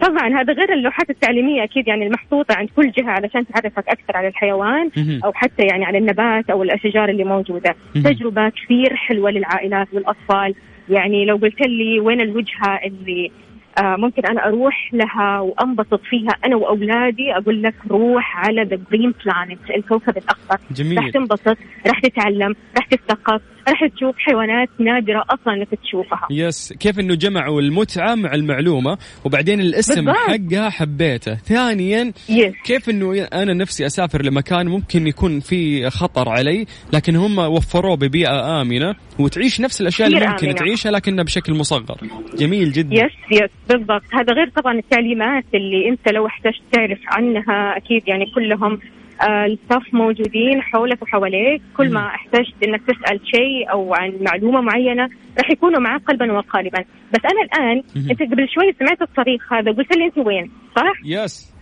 طبعا 0.00 0.40
هذا 0.40 0.52
غير 0.52 0.72
اللوحات 0.72 1.10
التعليمية 1.10 1.64
أكيد 1.64 1.88
يعني 1.88 2.06
المحطوطة 2.06 2.54
عند 2.54 2.68
كل 2.76 2.90
جهة 2.90 3.10
علشان 3.10 3.46
تعرفك 3.46 3.88
أكثر 3.88 4.16
على 4.16 4.28
الحيوان. 4.28 4.90
أو 5.24 5.32
حتى 5.32 5.62
يعني 5.62 5.84
على 5.84 5.98
النبات 5.98 6.50
أو 6.50 6.62
الأشجار 6.62 7.08
اللي 7.08 7.24
موجودة. 7.24 7.74
تجربة 7.94 8.48
كثير 8.48 8.96
حلوة 8.96 9.30
للعائلات 9.30 9.88
والأطفال 9.92 10.54
يعني 10.88 11.24
لو 11.24 11.36
قلت 11.36 11.60
لي 11.60 12.00
وين 12.00 12.20
الوجهة 12.20 12.80
اللي 12.84 13.30
آه 13.78 13.96
ممكن 13.96 14.26
أنا 14.26 14.46
أروح 14.46 14.90
لها 14.92 15.40
وأنبسط 15.40 16.00
فيها 16.10 16.30
أنا 16.46 16.56
وأولادي 16.56 17.36
أقول 17.36 17.62
لك 17.62 17.74
روح 17.90 18.46
على 18.46 18.62
ذا 18.62 18.78
جرين 18.90 19.14
بلانت 19.24 19.70
الكوكب 19.70 20.16
الأخضر 20.16 20.58
جميل. 20.70 20.96
راح 20.98 21.10
تنبسط 21.10 21.56
راح 21.86 22.00
تتعلم 22.00 22.54
راح 22.76 22.86
تثقف 22.86 23.42
راح 23.68 23.86
تشوف 23.96 24.14
حيوانات 24.18 24.68
نادرة 24.78 25.24
أصلا 25.30 25.54
إنك 25.54 25.68
تشوفها. 25.84 26.28
yes 26.30 26.72
كيف 26.72 27.00
إنه 27.00 27.14
جمعوا 27.14 27.60
المتعة 27.60 28.14
مع 28.14 28.34
المعلومة 28.34 28.98
وبعدين 29.24 29.60
الاسم 29.60 29.94
بالضبط. 30.04 30.16
حقها 30.16 30.70
حبيته. 30.70 31.34
ثانيا 31.34 32.12
yes 32.28 32.54
كيف 32.64 32.90
إنه 32.90 33.22
أنا 33.32 33.54
نفسي 33.54 33.86
أسافر 33.86 34.22
لمكان 34.22 34.68
ممكن 34.68 35.06
يكون 35.06 35.40
في 35.40 35.90
خطر 35.90 36.28
علي 36.28 36.66
لكن 36.92 37.16
هم 37.16 37.38
وفروه 37.38 37.96
ببيئة 37.96 38.60
آمنة 38.62 38.94
وتعيش 39.18 39.60
نفس 39.60 39.80
الأشياء 39.80 40.08
اللي 40.08 40.20
ممكن 40.20 40.46
آمنة. 40.46 40.58
تعيشها 40.58 40.90
لكنها 40.92 41.24
بشكل 41.24 41.54
مصغر. 41.54 41.96
جميل 42.38 42.72
جدا. 42.72 42.94
يس 42.94 43.12
يس 43.32 43.50
بالضبط. 43.68 44.02
هذا 44.12 44.32
غير 44.32 44.48
طبعا 44.56 44.78
التعليمات 44.78 45.44
اللي 45.54 45.88
أنت 45.88 46.12
لو 46.12 46.26
احتجت 46.26 46.62
تعرف 46.72 46.98
عنها 47.06 47.76
أكيد 47.76 48.08
يعني 48.08 48.24
كلهم 48.34 48.78
ال 49.22 49.34
staff 49.34 49.94
موجودين 49.94 50.62
حولك 50.62 51.02
وحواليك. 51.02 51.62
كل 51.76 51.92
ما 51.92 52.06
احتجت 52.06 52.54
إنك 52.64 52.82
تسأل 52.82 53.20
شيء 53.34 53.70
أو 53.70 53.94
عن 53.94 54.12
معلومة 54.20 54.60
معينة 54.60 55.08
راح 55.38 55.50
يكونوا 55.50 55.80
معك 55.80 56.02
قلبا 56.02 56.32
وقالبا. 56.32 56.84
بس 57.14 57.20
أنا 57.24 57.42
الآن. 57.42 57.82
أنت 58.10 58.22
قبل 58.22 58.48
شوي 58.48 58.74
سمعت 58.78 59.02
الطريق 59.02 59.52
هذا 59.52 59.72
قلت 59.72 59.96
لي 59.96 60.04
أنت 60.04 60.18
وين 60.18 60.50
صح؟ 60.76 60.92
yes 61.04 61.54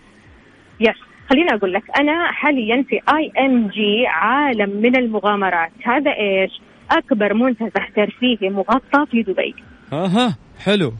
yes 0.79 0.95
خليني 1.29 1.53
أقول 1.53 1.73
لك 1.73 1.83
أنا 1.99 2.31
حاليا 2.31 2.85
في 2.89 2.95
IMG 2.95 4.07
عالم 4.07 4.69
من 4.69 4.95
المغامرات. 4.95 5.71
هذا 5.83 6.11
إيش؟ 6.11 6.51
أكبر 6.91 7.33
منتزه 7.33 7.85
ترفيهي 7.95 8.49
مغطى 8.49 9.05
في 9.11 9.23
دبي. 9.23 9.55
أها 9.93 10.37
حلو. 10.65 10.93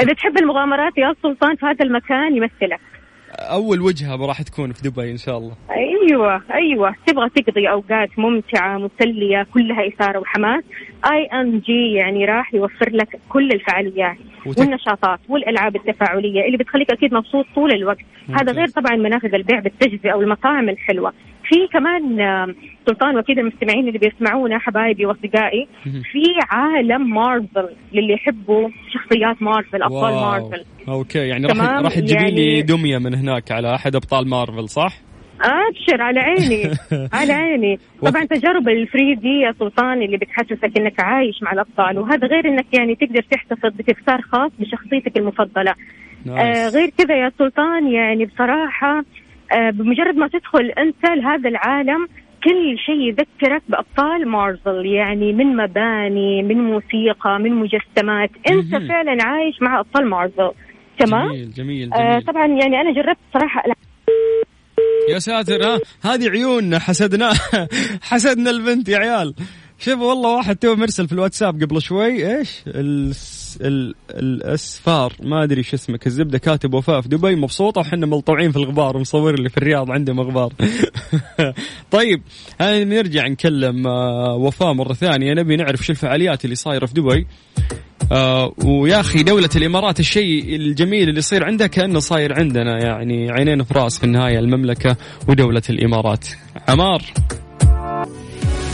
إذا 0.00 0.12
تحب 0.12 0.38
المغامرات 0.38 0.98
يا 0.98 1.14
سلطان 1.22 1.56
في 1.56 1.66
هذا 1.66 1.84
المكان 1.84 2.36
يمثلك. 2.36 2.80
أول 3.32 3.80
وجهة 3.80 4.26
راح 4.26 4.42
تكون 4.42 4.72
في 4.72 4.88
دبي 4.88 5.10
إن 5.10 5.16
شاء 5.16 5.38
الله. 5.38 5.52
أيوه 5.70 6.42
أيوه. 6.54 6.94
تبغى 7.06 7.28
تقضي 7.28 7.68
أوقات 7.70 8.18
ممتعة 8.18 8.78
مسلية 8.78 9.46
كلها 9.54 9.88
إثارة 9.88 10.18
وحماس. 10.18 10.64
IMG 11.12 11.92
يعني 11.92 12.24
راح 12.24 12.54
يوفر 12.54 12.90
لك 12.90 13.20
كل 13.28 13.50
الفعاليات 13.52 14.16
وت- 14.46 14.58
والنشاطات 14.58 15.20
والألعاب 15.28 15.76
التفاعلية 15.76 16.46
اللي 16.46 16.56
بتخليك 16.56 16.90
أكيد 16.90 17.14
مبسوط 17.14 17.46
طول 17.54 17.72
الوقت. 17.72 17.98
ممتاز. 18.28 18.42
هذا 18.48 18.52
غير 18.52 18.68
طبعا 18.68 18.96
منافذ 18.96 19.34
البيع 19.34 19.58
بالتجزئة 19.60 20.14
والمطاعم 20.14 20.68
الحلوة. 20.68 21.12
في 21.48 21.66
كمان 21.72 22.16
سلطان 22.86 23.16
واكيد 23.16 23.38
المستمعين 23.38 23.88
اللي 23.88 23.98
بيسمعونا 23.98 24.58
حبايبي 24.58 25.06
وأصدقائي. 25.06 25.68
في 25.84 26.22
عالم 26.50 27.10
مارفل 27.14 27.68
للي 27.92 28.12
يحبوا 28.12 28.68
شخصيات 28.92 29.42
مارفل 29.42 29.82
أبطال 29.82 30.14
wow. 30.14 30.30
Marvel 30.30 30.64
okay 30.88 31.18
يعني 31.18 31.46
راح 31.46 31.56
راح 31.60 31.94
تجيبي 31.94 32.24
لي 32.30 32.46
يعني- 32.48 32.62
دمية 32.62 32.98
من 32.98 33.14
هناك 33.14 33.52
على 33.52 33.74
أحد 33.74 33.94
أبطال 33.96 34.28
مارفل 34.28 34.68
صح؟ 34.68 34.92
أبشر 35.40 36.02
على 36.02 36.20
عيني 36.20 36.70
على 37.18 37.32
عيني 37.32 37.78
طبعا 38.02 38.24
تجارب 38.24 38.68
ال 38.68 39.14
3D 39.14 39.40
يا 39.40 39.52
سلطان 39.58 40.02
اللي 40.02 40.16
بتحسسك 40.16 40.78
إنك 40.78 41.00
عايش 41.00 41.42
مع 41.42 41.52
الأبطال 41.52 41.98
وهذا 41.98 42.26
غير 42.26 42.48
إنك 42.48 42.66
يعني 42.78 42.94
تقدر 42.94 43.22
تحتفظ 43.30 43.70
بتذكار 43.76 44.20
خاص 44.22 44.50
بشخصيتك 44.58 45.16
المفضلة 45.16 45.74
آه. 46.28 46.68
غير 46.68 46.90
كذا 46.98 47.14
يا 47.16 47.32
سلطان 47.38 47.92
يعني 47.92 48.24
بصراحة 48.24 49.04
بمجرد 49.54 50.14
ما 50.16 50.28
تدخل 50.28 50.70
انت 50.78 51.04
لهذا 51.04 51.48
العالم 51.48 52.06
كل 52.44 52.78
شيء 52.86 53.00
يذكرك 53.00 53.62
بأبطال 53.68 54.28
مارفل 54.28 54.86
يعني 54.86 55.32
من 55.32 55.56
مباني 55.56 56.42
من 56.42 56.56
موسيقى 56.56 57.38
من 57.38 57.52
مجسمات. 57.52 58.30
أنت. 58.50 58.88
فعلا 58.88 59.16
عايش 59.24 59.62
مع 59.62 59.80
أبطال 59.80 60.08
مارفل. 60.10 60.50
تمام؟ 60.98 61.28
جميل 61.28 61.50
جميل 61.52 61.94
آه 61.94 62.10
جميل. 62.12 62.24
طبعا 62.26 62.46
يعني 62.46 62.80
أنا 62.80 62.92
جربت 62.92 63.18
صراحة 63.34 63.62
يا 65.08 65.18
ساتر 65.18 65.62
ها؟ 65.62 65.80
هذه 66.04 66.28
عيوننا 66.28 66.78
حسدنا 66.78 67.30
حسدنا 68.10 68.50
البنت 68.50 68.88
يا 68.88 68.98
عيال. 68.98 69.34
شوف 69.78 70.00
والله 70.00 70.36
واحد 70.36 70.56
تو 70.56 70.74
مرسل 70.74 71.06
في 71.06 71.12
الواتساب 71.12 71.62
قبل 71.62 71.82
شوي 71.82 72.38
إيش؟ 72.38 72.62
ال 72.66 73.14
ال 73.60 73.94
الأسفار 74.10 75.12
ما 75.22 75.42
أدري 75.42 75.62
شو 75.62 75.76
اسمك 75.76 76.06
الزبده 76.06 76.38
كاتب 76.38 76.74
وفاء 76.74 77.00
في 77.00 77.08
دبي 77.08 77.34
مبسوطة 77.34 77.80
وحنا 77.80 78.06
ملطوعين 78.06 78.50
في 78.50 78.56
الغبار 78.56 78.96
ومصور 78.96 79.40
لي 79.40 79.48
في 79.48 79.56
الرياض 79.56 79.90
عندهم 79.90 80.20
غبار. 80.20 80.52
طيب 81.90 82.22
نرجع 82.60 83.28
نكلم 83.28 83.86
آه، 83.86 84.34
وفاء 84.34 84.72
مرة 84.72 84.92
ثانية 84.92 85.34
نبي 85.34 85.56
نعرف 85.56 85.86
شو 85.86 85.92
الفعاليات 85.92 86.44
اللي 86.44 86.56
صايرة 86.56 86.86
في 86.86 86.94
دبي. 86.94 87.26
آه 88.12 88.54
ويا 88.64 89.00
أخي 89.00 89.22
دولة 89.22 89.50
الإمارات 89.56 90.00
الشيء 90.00 90.56
الجميل 90.56 91.08
اللي 91.08 91.18
يصير 91.18 91.44
عندها 91.44 91.66
كأنه 91.66 91.98
صاير 91.98 92.38
عندنا 92.38 92.78
يعني 92.78 93.30
عينين 93.30 93.62
في 93.62 93.74
رأس 93.74 93.98
في 93.98 94.04
النهاية 94.04 94.38
المملكة 94.38 94.96
ودولة 95.28 95.62
الإمارات. 95.70 96.26
عمار. 96.68 97.02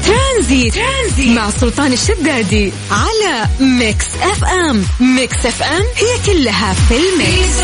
ترانزيت. 0.07 0.75
ترانزيت 0.75 1.37
مع 1.37 1.51
سلطان 1.51 1.93
الشدادي 1.93 2.73
على 2.91 3.47
Mix 3.81 4.17
FM. 4.17 4.77
Mix 5.17 5.47
FM 5.47 5.83
هي 6.03 6.13
كلها 6.27 6.73
في 6.73 6.95
ال 6.95 7.08
mix. 7.08 7.63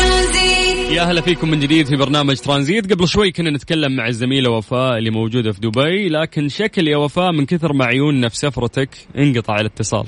يا 0.91 1.01
هلا 1.01 1.21
فيكم 1.21 1.49
من 1.51 1.59
جديد 1.59 1.87
في 1.87 1.95
برنامج 1.95 2.37
ترانزيت. 2.37 2.93
قبل 2.93 3.07
شوي 3.07 3.31
كنا 3.31 3.49
نتكلم 3.49 3.95
مع 3.95 4.07
الزميلة 4.07 4.51
وفاء 4.51 4.97
اللي 4.97 5.09
موجودة 5.09 5.51
في 5.51 5.59
دبي 5.59 6.09
لكن 6.09 6.49
شكل 6.49 6.87
يا 6.87 6.97
وفاء 6.97 7.31
من 7.31 7.45
كثر 7.45 7.73
ما 7.73 7.85
عيوننا 7.85 8.29
في 8.29 8.37
سفرتك 8.37 8.89
انقطع 9.17 9.59
الاتصال. 9.59 10.05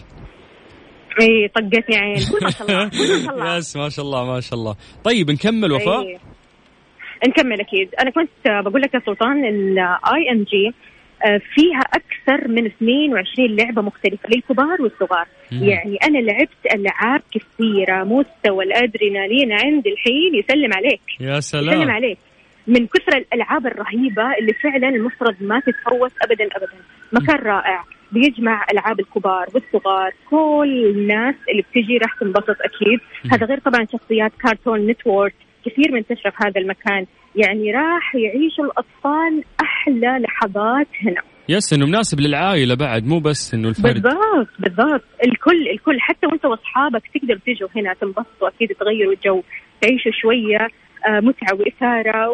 إي 1.21 1.47
طقتني 1.55 1.97
عين. 1.97 2.23
ما 2.41 2.49
شاء 2.49 2.61
الله. 2.71 2.89
قول 2.97 3.09
ما 3.09 3.23
شاء 3.25 3.33
الله. 3.35 3.57
yes 3.57 3.75
ما 3.75 3.89
شاء 3.89 4.05
الله 4.05 4.25
ما 4.25 4.39
شاء 4.39 4.59
الله. 4.59 4.75
طيب 5.03 5.31
نكمل 5.31 5.71
وفاء. 5.71 6.19
نكمل 7.27 7.61
أكيد. 7.61 7.89
أنا 8.01 8.11
كنت 8.11 8.65
بقول 8.65 8.81
لك 8.81 8.93
يا 8.93 8.99
سلطان 9.05 9.45
ال 9.45 10.31
IMG 10.31 10.73
فيها 11.53 11.79
أكثر 11.79 12.47
من 12.47 12.65
22 12.65 13.55
لعبة 13.55 13.81
مختلفة 13.81 14.29
للكبار 14.29 14.81
والصغار. 14.81 15.25
مم. 15.51 15.63
يعني 15.63 15.97
أنا 16.03 16.17
لعبت 16.17 16.65
ألعاب 16.73 17.21
كثيرة 17.31 18.03
مستوى 18.03 18.65
الأدرينالين 18.65 19.51
عندي 19.51 19.89
الحين 19.89 20.35
يسلم 20.35 20.73
عليك. 20.73 21.01
يا 21.19 21.37
يسلم 21.37 21.71
سلام 21.71 21.91
عليك. 21.91 22.17
من 22.67 22.87
كثر 22.87 23.17
الألعاب 23.17 23.67
الرهيبة 23.67 24.23
اللي 24.39 24.53
فعلا 24.53 24.89
المفترض 24.89 25.35
ما 25.41 25.59
تتفوت 25.59 26.11
ابدا 26.21 26.45
ابدا. 26.45 26.77
مكان 27.13 27.35
رائع. 27.35 27.83
بيجمع 28.11 28.65
ألعاب 28.73 28.99
الكبار 28.99 29.47
والصغار. 29.53 30.11
كل 30.29 30.93
الناس 30.95 31.35
اللي 31.49 31.61
بتجي 31.61 31.97
راح 31.97 32.13
تنبسط 32.19 32.57
أكيد. 32.61 32.99
هذا 33.31 33.45
غير 33.45 33.59
طبعا 33.59 33.87
شخصيات 33.91 34.31
كارتون 34.43 34.87
نتورك 34.87 35.33
كثير 35.65 35.91
منتشرة 35.91 36.29
في 36.29 36.37
هذا 36.45 36.61
المكان. 36.61 37.05
يعني 37.35 37.71
راح 37.71 38.15
يعيشوا 38.15 38.65
الأطفال 38.65 39.43
أحلى 39.61 40.19
لحظات 40.19 40.87
هنا. 41.05 41.21
يس 41.49 41.73
إنه 41.73 41.85
مناسب 41.85 42.19
للعائلة 42.19 42.75
بعد 42.75 43.05
مو 43.07 43.19
بس 43.19 43.53
إنه 43.53 43.69
الفرد. 43.69 43.93
بالضبط 43.93 44.49
بالضبط. 44.59 45.03
الكل 45.27 45.67
الكل 45.73 45.99
حتى 45.99 46.27
وأنت 46.27 46.45
وأصحابك 46.45 47.03
تقدر 47.13 47.37
تجوا 47.45 47.69
هنا 47.75 47.93
تنبسطوا 47.93 48.47
أكيد 48.47 48.69
تغيروا 48.79 49.13
الجو 49.13 49.43
تعيشوا 49.81 50.11
شوية 50.21 50.67
آه، 51.07 51.19
متعة 51.19 51.53
وإثارة 51.59 52.29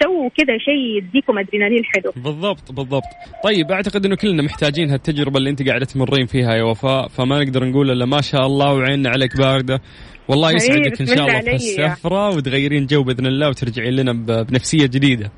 تسووا 0.00 0.28
كذا 0.28 0.58
شيء 0.58 0.96
يديكم 0.96 1.38
أدرينالين 1.38 1.84
حلو. 1.84 2.12
بالضبط 2.16 2.72
بالضبط. 2.72 3.02
طيب 3.44 3.72
أعتقد 3.72 4.06
إنه 4.06 4.16
كلنا 4.16 4.42
محتاجين 4.42 4.90
هالتجربة 4.90 5.38
اللي 5.38 5.50
أنت 5.50 5.68
قاعدة 5.68 5.84
تمرين 5.84 6.26
فيها 6.26 6.54
يا 6.54 6.62
وفاء 6.62 7.08
فما 7.08 7.44
نقدر 7.44 7.64
نقول 7.64 7.90
إلا 7.90 8.06
ما 8.06 8.20
شاء 8.20 8.46
الله 8.46 8.74
وعيننا 8.74 9.10
عليك 9.10 9.36
باردة. 9.36 9.80
والله 10.28 10.50
يسعدك 10.50 11.00
إن 11.00 11.06
شاء 11.06 11.26
الله 11.26 11.40
في. 11.40 11.54
السفره 11.54 12.28
وتغيرين 12.28 12.86
جو 12.86 13.02
بإذن 13.02 13.26
الله 13.26 13.48
وترجعين 13.48 13.96
لنا 13.96 14.12
بنفسية 14.42 14.86
جديدة. 14.86 15.30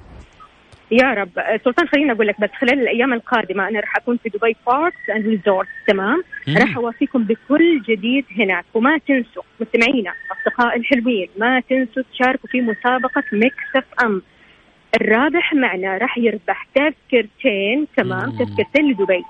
يا 0.90 1.14
رب. 1.14 1.38
آه، 1.38 1.60
سلطان 1.64 1.86
خليني 1.88 2.12
أقول 2.12 2.26
لك 2.26 2.40
بس 2.40 2.50
خلال 2.60 2.80
الأيام 2.82 3.12
القادمة 3.12 3.68
أنا 3.68 3.80
راح 3.80 3.96
أكون 3.96 4.16
في 4.16 4.28
Dubai 4.28 4.56
Parks 4.66 5.10
and 5.16 5.26
Resort 5.26 5.68
تمام. 5.88 6.22
راح 6.48 6.76
أوافيكم 6.76 7.24
بكل 7.24 7.82
جديد 7.88 8.24
هناك. 8.38 8.64
وما 8.74 8.98
تنسوا 9.08 9.42
مستمعينا 9.60 10.12
أصدقاء 10.32 10.76
الحلوين 10.76 11.28
ما 11.38 11.60
تنسوا 11.60 12.02
تشاركوا 12.12 12.48
في 12.48 12.60
مسابقة 12.60 13.22
Mix 13.32 13.76
FM. 13.76 14.22
الرابح 15.00 15.54
معنا 15.54 15.98
راح 15.98 16.18
يربح 16.18 16.66
تذكرتين 16.74 17.86
تمام؟ 17.96 18.28
مم. 18.28 18.38
تذكرتين 18.38 18.90
لدبي. 18.90 19.22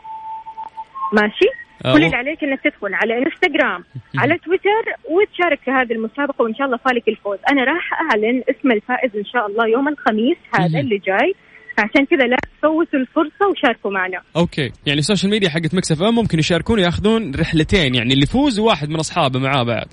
ماشي؟ 1.12 1.48
آه، 1.84 1.92
كل 1.94 2.04
اللي 2.04 2.16
عليك 2.16 2.44
إنك 2.44 2.60
تدخل 2.64 2.94
على 2.94 3.18
إنستغرام 3.18 3.84
على 4.18 4.38
تويتر 4.38 4.84
وتشارك 5.10 5.60
في 5.64 5.70
هذه 5.70 5.92
المسابقة 5.92 6.42
وإن 6.42 6.54
شاء 6.54 6.66
الله 6.66 6.76
فالك 6.76 7.08
الفوز. 7.08 7.38
أنا 7.52 7.64
راح 7.64 7.84
أعلن 8.00 8.42
اسم 8.50 8.72
الفائز 8.72 9.16
إن 9.16 9.24
شاء 9.24 9.46
الله 9.46 9.68
يوم 9.68 9.88
الخميس 9.88 10.36
هذا. 10.54 10.80
اللي 10.80 10.98
جاي. 10.98 11.34
عشان 11.78 12.06
كذا 12.06 12.26
لا 12.26 12.36
تفوتوا 12.58 12.98
الفرصة 12.98 13.48
وشاركوا 13.50 13.90
معنا. 13.90 14.20
okay. 14.36 14.72
يعني 14.86 14.98
ال 14.98 15.03
social 15.03 15.30
media 15.30 15.48
حقت 15.48 15.74
Mix 15.74 15.92
FM 15.92 16.14
ممكن 16.14 16.38
يشاركون 16.38 16.78
ياخذون 16.78 17.34
رحلتين 17.34 17.94
يعني 17.94 18.12
اللي 18.12 18.22
يفوز 18.22 18.60
وواحد 18.60 18.88
من 18.88 18.96
أصحابه 18.96 19.40
معاه 19.40 19.62
بعد. 19.62 19.86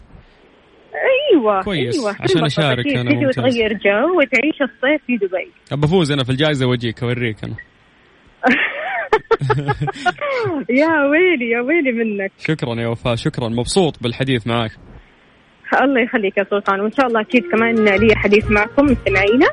أيوه 1.33 1.61
كويس، 1.63 1.99
أيوه 1.99 2.15
عشان 2.19 2.47
تجي 2.83 2.97
ممتاز. 2.97 3.39
وتغير 3.39 3.73
جو 3.73 4.19
وتعيش 4.19 4.61
الصيف 4.61 5.01
في 5.07 5.17
دبي. 5.17 5.51
ابى 5.71 5.85
افوز 5.85 6.11
أنا 6.11 6.23
في 6.23 6.29
الجائزة 6.29 6.65
واجيك 6.65 7.03
أوريك 7.03 7.43
أنا. 7.43 7.55
يا 10.69 11.03
ويلي 11.11 11.49
يا 11.49 11.61
ويلي 11.61 11.91
منك. 11.91 12.31
شكرا 12.47 12.75
يا 12.81 12.87
وفاء 12.87 13.15
شكرا. 13.15 13.49
مبسوط 13.49 14.03
بالحديث 14.03 14.47
معك. 14.47 14.71
الله 15.81 16.01
يخليك 16.01 16.37
يا 16.37 16.45
سلطان. 16.49 16.81
وإن 16.81 16.91
شاء 16.91 17.07
الله 17.07 17.21
أكيد 17.21 17.43
كمان 17.51 17.85
لي 17.85 18.15
حديث 18.15 18.51
معكم 18.51 18.85
مستمعينا. 18.85 19.47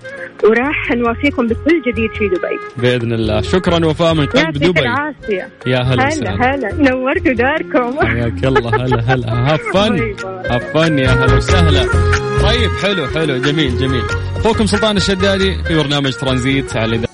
وراح 0.45 0.91
نوافيكم 0.91 1.47
بكل 1.47 1.83
جديد 1.87 2.11
في 2.11 2.29
دبي. 2.29 2.59
بإذن 2.77 3.13
الله. 3.13 3.41
شكرا 3.41 3.87
وفاء 3.87 4.15
من 4.15 4.27
قلب 4.27 4.59
دبي. 4.59 4.81
العافية. 4.81 5.49
يا 5.67 5.79
هلا 5.79 6.09
هلا 6.09 6.55
هلا. 6.55 6.91
نورتوا 6.91 7.33
داركم 7.33 8.07
حياك 8.07 8.45
الله. 8.45 8.71
هلا 8.85 9.01
هلا. 9.15 9.29
have 9.53 9.61
fun 9.75 9.97
bye 9.97 10.15
bye. 10.23 10.49
have 10.51 10.65
fun 10.75 10.99
يا 10.99 11.09
هلا 11.09 11.37
وسهلا. 11.37 11.83
طيب 12.43 12.71
حلو 12.83 13.07
حلو. 13.07 13.37
جميل 13.43 13.79
جميل. 13.79 14.03
أخوكم 14.37 14.67
سلطان 14.67 14.97
الشدادي 14.97 15.65
في 15.65 15.75
برنامج 15.75 16.13
ترانزيت 16.13 16.77
على 16.77 17.10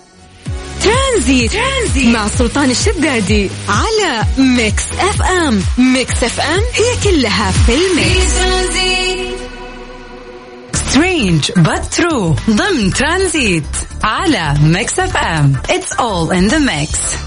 ترانزيت. 1.26 1.52
ترانزيت 1.52 2.06
مع 2.06 2.28
سلطان 2.28 2.70
الشدادي 2.70 3.50
على 3.68 4.24
Mix 4.38 4.83
FM. 4.98 5.62
Mix 5.79 6.24
FM 6.24 6.61
هي 6.74 6.96
كلها 7.04 7.50
في 7.50 7.72
ال 7.74 7.86
mix. 7.86 8.33
strange 10.74 11.50
true. 11.96 12.50
ضمن 12.50 12.92
ترانزيت 12.92 13.64
على 14.04 14.54
Mix 14.61 15.00
FM. 15.00 15.62
It's 15.68 15.92
all 15.98 16.30
in 16.30 16.52
the 16.52 16.60
mix. 16.60 17.25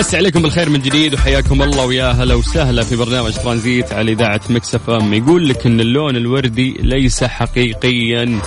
مسا 0.00 0.14
عليكم 0.14 0.42
بالخير 0.42 0.68
من 0.68 0.80
جديد 0.80 1.14
وحياكم 1.14 1.62
الله 1.62 1.84
ويا 1.84 2.10
هلا 2.10 2.34
وسهلا 2.34 2.82
في 2.82 2.96
برنامج 2.96 3.34
ترانزيت 3.34 3.92
على 3.92 4.12
إذاعة 4.12 4.40
Mix 4.50 4.74
FM. 4.74 5.14
يقول 5.14 5.48
لك 5.48 5.66
إن 5.66 5.80
اللون 5.80 6.16
الوردي 6.16 6.76
ليس 6.80 7.24
حقيقيا. 7.24 8.40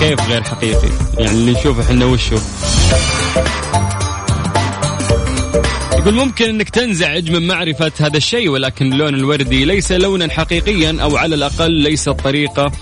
كيف 0.00 0.28
غير 0.28 0.42
حقيقي؟ 0.42 0.88
يعني 1.18 1.30
اللي 1.30 1.52
نشوفه 1.52 1.82
إحنا 1.82 2.04
وشو؟ 2.04 2.36
يقول 5.98 6.14
ممكن 6.14 6.48
إنك 6.48 6.70
تنزعج 6.70 7.30
من 7.30 7.46
معرفة 7.46 7.92
هذا 8.00 8.16
الشيء 8.16 8.48
ولكن 8.48 8.92
اللون 8.92 9.14
الوردي 9.14 9.64
ليس 9.64 9.92
لونا 9.92 10.28
حقيقيا 10.28 11.02
أو 11.02 11.16
على 11.16 11.34
الأقل 11.34 11.70
ليس 11.70 12.08
الطريقة 12.08 12.72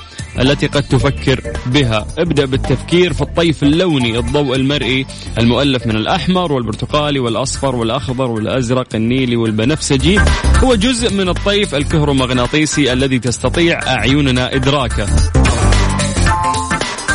التي 0.40 0.66
قد 0.66 0.82
تفكر 0.82 1.40
بها. 1.66 2.06
ابدأ 2.18 2.44
بالتفكير 2.44 3.12
في 3.12 3.20
الطيف 3.20 3.62
اللوني 3.62 4.18
الضوء 4.18 4.56
المرئي 4.56 5.06
المؤلف 5.38 5.86
من 5.86 5.96
الأحمر 5.96 6.52
والبرتقالي 6.52 7.18
والأصفر 7.18 7.76
والأخضر 7.76 8.30
والأزرق 8.30 8.86
النيلي 8.94 9.36
والبنفسجي. 9.36 10.20
هو 10.64 10.74
جزء 10.74 11.14
من 11.14 11.28
الطيف 11.28 11.74
الكهرومغناطيسي 11.74 12.92
الذي 12.92 13.18
تستطيع 13.18 13.80
أعيننا 13.86 14.54
إدراكه. 14.54 15.06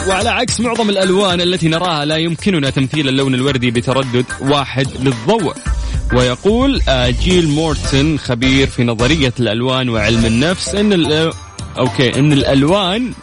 وعلى 0.08 0.30
عكس 0.30 0.60
معظم 0.60 0.90
الألوان 0.90 1.42
التي 1.42 1.68
نراها 1.68 2.06
لا 2.06 2.18
يمكننا 2.18 2.70
تمثيل 2.70 3.10
اللون 3.10 3.34
الوردي 3.34 3.72
بتردد 3.72 4.26
واحد 4.42 4.88
للضوء. 5.00 5.54
ويقول 6.14 6.82
جيل 7.22 7.48
مورتن 7.48 8.18
خبير 8.18 8.68
في 8.68 8.84
نظرية 8.84 9.34
الألوان 9.40 9.90
وعلم 9.90 10.26
النفس 10.26 10.76
أن 10.76 10.94
ال- 11.76 11.80
okay 11.80 12.20
أن 12.20 12.34
الألوان. 12.34 13.14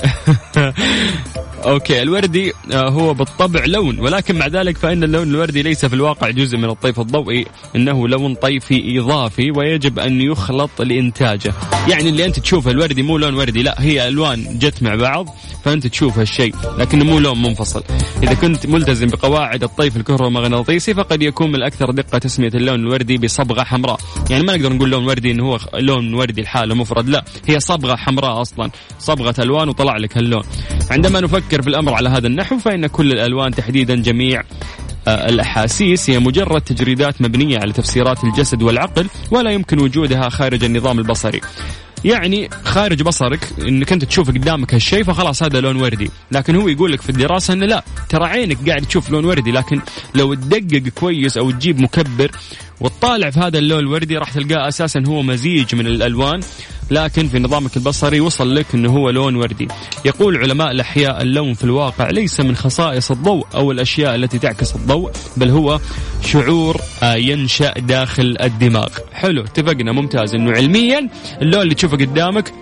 أوكي 1.66 2.02
الوردي 2.02 2.52
آه، 2.72 2.88
هو 2.88 3.14
بالطبع 3.14 3.64
لون 3.64 4.00
ولكن 4.00 4.38
مع 4.38 4.46
ذلك 4.46 4.78
فإن 4.78 5.04
اللون 5.04 5.30
الوردي 5.30 5.62
ليس 5.62 5.86
في 5.86 5.94
الواقع 5.94 6.30
جزء 6.30 6.58
من 6.58 6.70
الطيف 6.70 7.00
الضوئي 7.00 7.46
إنه 7.76 8.08
لون 8.08 8.34
طيفي 8.34 8.98
إضافي 8.98 9.50
ويجب 9.50 9.98
أن 9.98 10.20
يخلط 10.20 10.82
لإنتاجه. 10.82 11.52
يعني 11.88 12.08
اللي 12.08 12.24
أنت 12.24 12.38
تشوفه 12.38 12.70
الوردي 12.70 13.02
مو 13.02 13.18
لون 13.18 13.34
وردي 13.34 13.62
لا 13.62 13.74
هي 13.78 14.08
ألوان 14.08 14.58
جت 14.58 14.82
مع 14.82 14.94
بعض 14.94 15.26
فأنت 15.64 15.86
تشوف 15.86 16.18
هالشيء 16.18 16.54
لكنه 16.78 17.04
مو 17.04 17.18
لون 17.18 17.42
منفصل. 17.42 17.82
إذا 18.22 18.34
كنت 18.34 18.66
ملتزم 18.66 19.06
بقواعد 19.06 19.62
الطيف 19.62 19.96
الكهرومغناطيسي 19.96 20.94
فقد 20.94 21.22
يكون 21.22 21.48
من 21.48 21.54
الأكثر 21.54 21.90
دقة 21.90 22.18
تسمية 22.18 22.50
اللون 22.54 22.80
الوردي 22.80 23.18
بصبغة 23.18 23.62
حمراء. 23.62 23.98
يعني 24.30 24.44
ما 24.44 24.56
نقدر 24.56 24.72
نقول 24.72 24.90
لون 24.90 25.06
وردي 25.06 25.30
إنه 25.30 25.44
هو 25.44 25.58
لون 25.74 26.14
وردي 26.14 26.42
لحاله 26.42 26.74
مفرد 26.74 27.08
لا 27.08 27.24
هي 27.46 27.60
صبغة 27.60 27.96
حمراء 27.96 28.40
أصلا 28.40 28.70
صبغة 28.98 29.34
ألوان 29.38 29.68
وطلع 29.68 29.96
لك 29.96 30.16
هاللون. 30.18 30.42
عندما 30.90 31.20
نفكر 31.20 31.51
في 31.60 31.68
الأمر 31.68 31.94
على 31.94 32.08
هذا 32.08 32.26
النحو 32.26 32.58
فإن 32.58 32.86
كل 32.86 33.12
الألوان 33.12 33.50
تحديدا 33.50 33.94
جميع 33.94 34.42
آه، 35.08 35.28
الأحاسيس. 35.28 36.10
هي 36.10 36.18
مجرد 36.18 36.60
تجريدات 36.60 37.22
مبنية 37.22 37.58
على 37.58 37.72
تفسيرات 37.72 38.24
الجسد 38.24 38.62
والعقل 38.62 39.06
ولا 39.30 39.50
يمكن 39.50 39.80
وجودها 39.80 40.28
خارج 40.28 40.64
النظام 40.64 40.98
البصري. 40.98 41.40
يعني 42.04 42.50
خارج 42.64 43.02
بصرك 43.02 43.52
انك 43.58 43.92
انت 43.92 44.04
تشوف 44.04 44.28
قدامك 44.28 44.74
هالشيء 44.74 45.04
فخلاص 45.04 45.42
هذا 45.42 45.60
لون 45.60 45.76
وردي. 45.76 46.10
لكن 46.32 46.56
هو 46.56 46.68
يقول 46.68 46.92
لك 46.92 47.00
في 47.00 47.10
الدراسة 47.10 47.54
إنه 47.54 47.66
لا 47.66 47.84
ترى 48.08 48.24
عينك 48.24 48.68
قاعد 48.68 48.82
تشوف 48.82 49.10
لون 49.10 49.24
وردي 49.24 49.52
لكن 49.52 49.80
لو 50.14 50.34
تدقق 50.34 50.88
كويس 50.88 51.36
أو 51.36 51.50
تجيب 51.50 51.80
مكبر 51.80 52.30
وتطالع 52.80 53.30
في 53.30 53.40
هذا 53.40 53.58
اللون 53.58 53.78
الوردي 53.78 54.18
راح 54.18 54.30
تلقاه 54.30 54.68
أساسا 54.68 55.02
هو 55.06 55.22
مزيج 55.22 55.74
من 55.74 55.86
الألوان. 55.86 56.40
لكن 56.90 57.28
في 57.28 57.38
نظامك 57.38 57.76
البصري 57.76 58.20
وصل 58.20 58.54
لك 58.54 58.66
إنه 58.74 58.90
هو 58.90 59.10
لون 59.10 59.36
وردي. 59.36 59.68
يقول 60.04 60.36
علماء 60.36 60.70
الأحياء 60.70 61.22
اللون 61.22 61.54
في 61.54 61.64
الواقع 61.64 62.10
ليس 62.10 62.40
من 62.40 62.56
خصائص 62.56 63.10
الضوء 63.10 63.46
أو 63.54 63.72
الأشياء 63.72 64.14
التي 64.14 64.38
تعكس 64.38 64.74
الضوء 64.74 65.10
بل 65.36 65.48
هو 65.50 65.80
شعور 66.24 66.76
آه، 67.02 67.14
ينشأ 67.14 67.72
داخل 67.78 68.36
الدماغ. 68.40 68.88
حلو 69.12 69.42
اتفقنا 69.42 69.92
ممتاز. 69.92 70.34
إنه 70.34 70.52
علميا 70.52 71.08
اللون 71.42 71.62
اللي 71.62 71.74
تشوفه 71.92 72.04
قدامك 72.04 72.52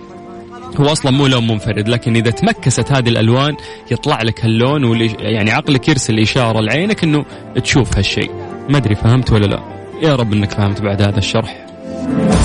هو 0.79 0.85
أصلا 0.85 1.11
مو 1.11 1.27
لون 1.27 1.47
منفرد 1.47 1.89
لكن 1.89 2.15
إذا 2.15 2.31
تمكست 2.31 2.91
هذه 2.91 3.09
الألوان 3.09 3.55
يطلع 3.91 4.21
لك 4.21 4.45
هاللون 4.45 5.01
يعني 5.19 5.51
عقلك 5.51 5.89
يرسل 5.89 6.19
إشارة 6.19 6.61
لعينك 6.61 7.03
إنه 7.03 7.25
تشوف 7.63 7.97
هالشيء. 7.97 8.31
ما 8.69 8.77
أدري 8.77 8.95
فهمت 8.95 9.31
ولا 9.31 9.45
لا؟ 9.45 9.59
يا 10.01 10.15
رب 10.15 10.33
إنك 10.33 10.51
فهمت 10.51 10.81
بعد 10.81 11.01
هذا 11.01 11.17
الشرح. 11.17 11.65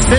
في 0.09 0.14